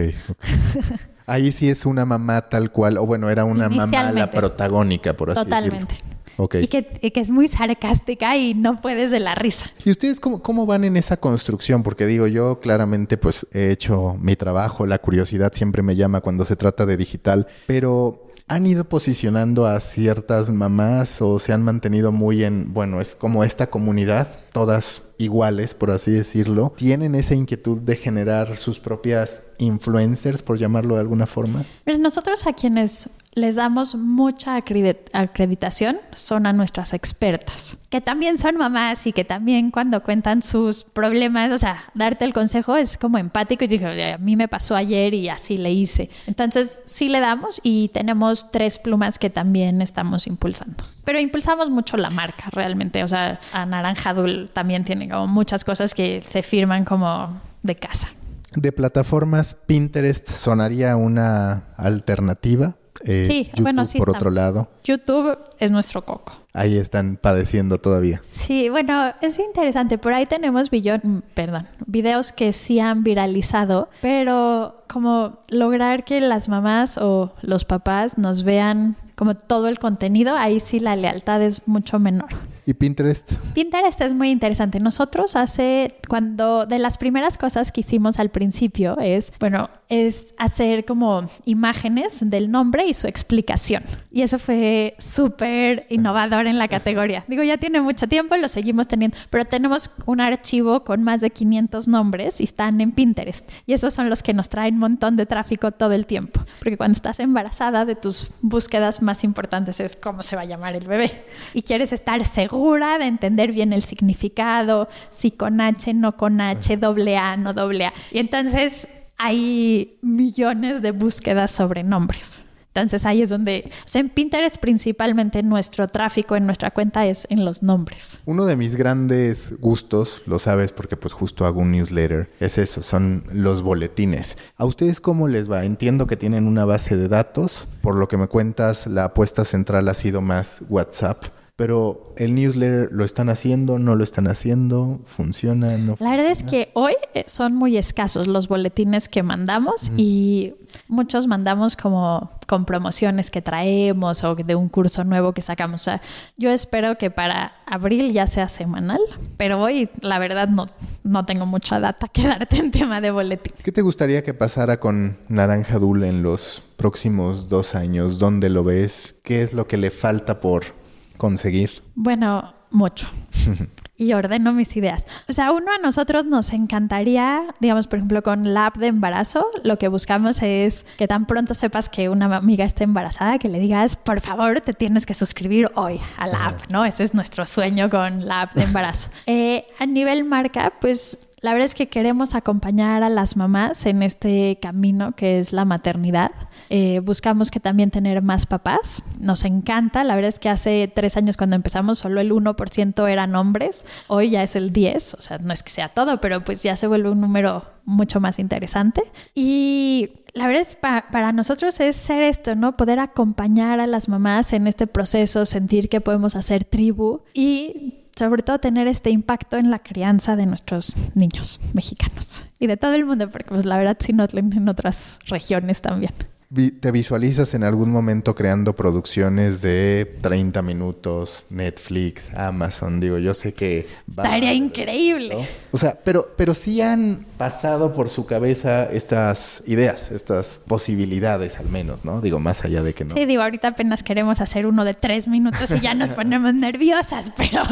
[1.28, 5.32] Ahí sí es una mamá tal cual, o bueno, era una mamá la protagónica, por
[5.32, 5.80] así decirlo.
[5.80, 6.15] Totalmente.
[6.62, 9.72] Y, que, es muy sarcástica y no puedes de la risa.
[9.84, 11.84] ¿Y ustedes cómo, cómo van en esa construcción?
[11.84, 16.46] Porque digo, yo claramente pues he hecho mi trabajo, la curiosidad siempre me llama cuando
[16.46, 22.12] se trata de digital, pero han ido posicionando a ciertas mamás o se han mantenido
[22.12, 27.78] muy en, bueno, es como esta comunidad, todas iguales, por así decirlo, tienen esa inquietud
[27.78, 31.66] de generar sus propias influencers, por llamarlo de alguna forma?
[32.00, 39.06] Nosotros a quienes les damos mucha acreditación son a nuestras expertas, que también son mamás
[39.08, 43.66] y que también cuando cuentan sus problemas, o sea, darte el consejo es como empático
[43.66, 46.10] y dije, a mí me pasó ayer y así le hice.
[46.28, 50.86] Entonces, sí le damos y tenemos tres plumas que también estamos impulsando.
[51.04, 55.66] Pero impulsamos mucho la marca realmente, o sea, a Naranja Dul también tiene como muchas
[55.66, 58.08] cosas que se firman como de casa.
[58.54, 63.98] De plataformas, Pinterest sonaría una alternativa eh, sí, bueno, sí.
[63.98, 64.68] Por otro lado.
[64.84, 66.34] YouTube es nuestro coco.
[66.54, 68.22] Ahí están padeciendo todavía.
[68.24, 69.98] Sí, bueno, es interesante.
[69.98, 76.50] Por ahí tenemos billón, perdón, videos que sí han viralizado, pero como lograr que las
[76.50, 81.68] mamás o los papás nos vean como todo el contenido, ahí sí la lealtad es
[81.68, 82.30] mucho menor.
[82.68, 83.34] ¿Y Pinterest?
[83.54, 84.80] Pinterest es muy interesante.
[84.80, 90.84] Nosotros hace, cuando de las primeras cosas que hicimos al principio es, bueno, es hacer
[90.84, 93.84] como imágenes del nombre y su explicación.
[94.12, 97.24] Y eso fue súper innovador en la categoría.
[97.28, 101.30] Digo, ya tiene mucho tiempo, lo seguimos teniendo, pero tenemos un archivo con más de
[101.30, 103.48] 500 nombres y están en Pinterest.
[103.68, 106.42] Y esos son los que nos traen un montón de tráfico todo el tiempo.
[106.60, 110.76] Porque cuando estás embarazada, de tus búsquedas más importantes es cómo se va a llamar
[110.76, 111.26] el bebé.
[111.54, 112.55] Y quieres estar seguro
[113.00, 117.86] de entender bien el significado, si con H, no con H, doble A, no doble
[117.86, 117.94] A.
[118.12, 118.88] Y entonces
[119.18, 122.44] hay millones de búsquedas sobre nombres.
[122.76, 127.26] Entonces ahí es donde, o sea, en Pinterest principalmente nuestro tráfico en nuestra cuenta es
[127.30, 128.20] en los nombres.
[128.26, 132.82] Uno de mis grandes gustos, lo sabes porque pues justo hago un newsletter, es eso,
[132.82, 134.38] son los boletines.
[134.58, 135.64] ¿A ustedes cómo les va?
[135.64, 139.88] Entiendo que tienen una base de datos, por lo que me cuentas, la apuesta central
[139.88, 141.24] ha sido más WhatsApp.
[141.56, 145.96] Pero el newsletter lo están haciendo, no lo están haciendo, funciona, no.
[146.00, 150.56] La verdad es que hoy eh, son muy escasos los boletines que mandamos y
[150.90, 155.82] muchos mandamos como con promociones que traemos o de un curso nuevo que sacamos.
[155.82, 156.02] O sea,
[156.36, 159.00] yo espero que para abril ya sea semanal,
[159.38, 160.66] pero hoy la verdad no,
[161.04, 163.54] no tengo mucha data que darte en tema de boletín.
[163.64, 168.20] ¿Qué te gustaría que pasara con Naranja Dul en los próximos dos años?
[168.20, 169.16] ¿Dónde lo ves?
[169.24, 170.85] ¿Qué es lo que le falta por
[171.18, 171.84] conseguir?
[171.96, 173.08] Bueno, mucho.
[173.98, 175.08] y ordeno mis ideas.
[175.28, 179.50] O sea, uno a nosotros nos encantaría, digamos, por ejemplo, con la app de embarazo,
[179.64, 183.60] lo que buscamos es que tan pronto sepas que una amiga está embarazada, que le
[183.60, 186.86] digas, por favor, te tienes que suscribir hoy a la app, ¿no?
[186.86, 189.10] Ese es nuestro sueño con la app de embarazo.
[189.28, 194.02] Eh, a nivel marca, pues la verdad es que queremos acompañar a las mamás en
[194.02, 196.32] este camino que es la maternidad.
[196.72, 199.04] Eh, buscamos que también tener más papás.
[199.20, 200.04] Nos encanta.
[200.04, 203.86] La verdad es que hace tres años cuando empezamos solo el 1% eran hombres.
[204.08, 205.14] Hoy ya es el 10.
[205.14, 208.20] O sea, no es que sea todo, pero pues ya se vuelve un número mucho
[208.20, 209.04] más interesante.
[209.36, 212.76] Y la verdad es para nosotros es ser esto, ¿no?
[212.76, 218.44] Poder acompañar a las mamás en este proceso, sentir que podemos hacer tribu y sobre
[218.44, 223.06] todo tener este impacto en la crianza de nuestros niños mexicanos y de todo el
[223.06, 226.14] mundo, porque pues la verdad sí no en otras regiones también.
[226.56, 233.02] ¿Te visualizas en algún momento creando producciones de 30 minutos, Netflix, Amazon?
[233.02, 233.88] Digo, yo sé que...
[234.08, 235.50] Estaría increíble.
[235.74, 241.68] O sea, pero, pero sí han pasado por su cabeza estas ideas, estas posibilidades al
[241.68, 242.22] menos, ¿no?
[242.22, 243.14] Digo, más allá de que no.
[243.14, 247.34] Sí, digo, ahorita apenas queremos hacer uno de tres minutos y ya nos ponemos nerviosas,
[247.36, 247.64] pero...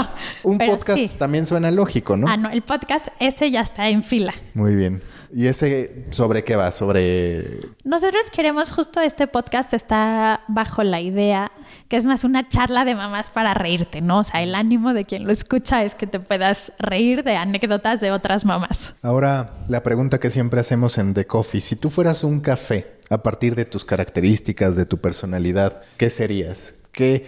[0.44, 2.28] Un podcast también suena lógico, ¿no?
[2.28, 4.34] Ah, no, el podcast ese ya está en fila.
[4.54, 5.02] Muy bien.
[5.34, 6.72] ¿Y ese sobre qué va?
[6.72, 7.60] Sobre...
[7.84, 11.52] Nosotros queremos justo este podcast está bajo la idea
[11.88, 14.20] que es más una charla de mamás para reírte, ¿no?
[14.20, 18.00] O sea, el ánimo de quien lo escucha es que te puedas reír de anécdotas
[18.00, 18.94] de otras mamás.
[19.02, 23.24] Ahora, la pregunta que siempre hacemos en The Coffee, si tú fueras un café a
[23.24, 26.76] partir de tus características, de tu personalidad, ¿qué serías?
[26.92, 27.26] ¿Qué...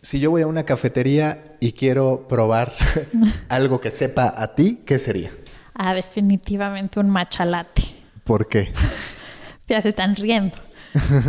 [0.00, 2.72] Si yo voy a una cafetería y quiero probar
[3.48, 5.32] algo que sepa a ti, ¿qué sería?
[5.78, 7.82] Ah, definitivamente un machalate.
[8.24, 8.72] ¿Por qué?
[9.68, 10.58] ya se están riendo.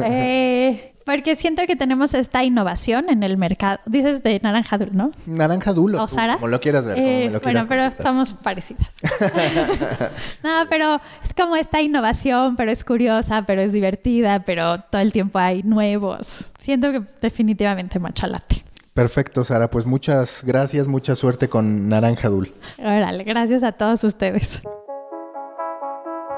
[0.03, 3.79] eh, porque siento que tenemos esta innovación en el mercado.
[3.87, 5.11] Dices de naranja dul, ¿no?
[5.25, 5.95] Naranja dul.
[5.95, 6.35] O Sara.
[6.35, 6.99] Como lo quieras ver.
[6.99, 8.97] Eh, bueno, pero estamos parecidas.
[10.43, 15.11] no, pero es como esta innovación, pero es curiosa, pero es divertida, pero todo el
[15.11, 16.45] tiempo hay nuevos.
[16.59, 18.68] Siento que definitivamente machalate.
[18.99, 19.69] Perfecto, Sara.
[19.69, 22.51] Pues muchas gracias, mucha suerte con Naranja Dul.
[22.79, 24.59] Órale, gracias a todos ustedes.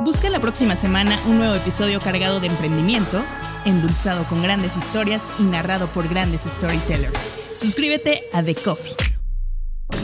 [0.01, 3.19] Busca la próxima semana un nuevo episodio cargado de emprendimiento,
[3.65, 7.31] endulzado con grandes historias y narrado por grandes storytellers.
[7.55, 8.95] Suscríbete a The Coffee,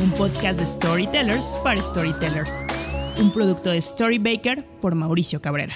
[0.02, 2.66] un podcast de storytellers para storytellers.
[3.20, 5.76] Un producto de Storybaker por Mauricio Cabrera.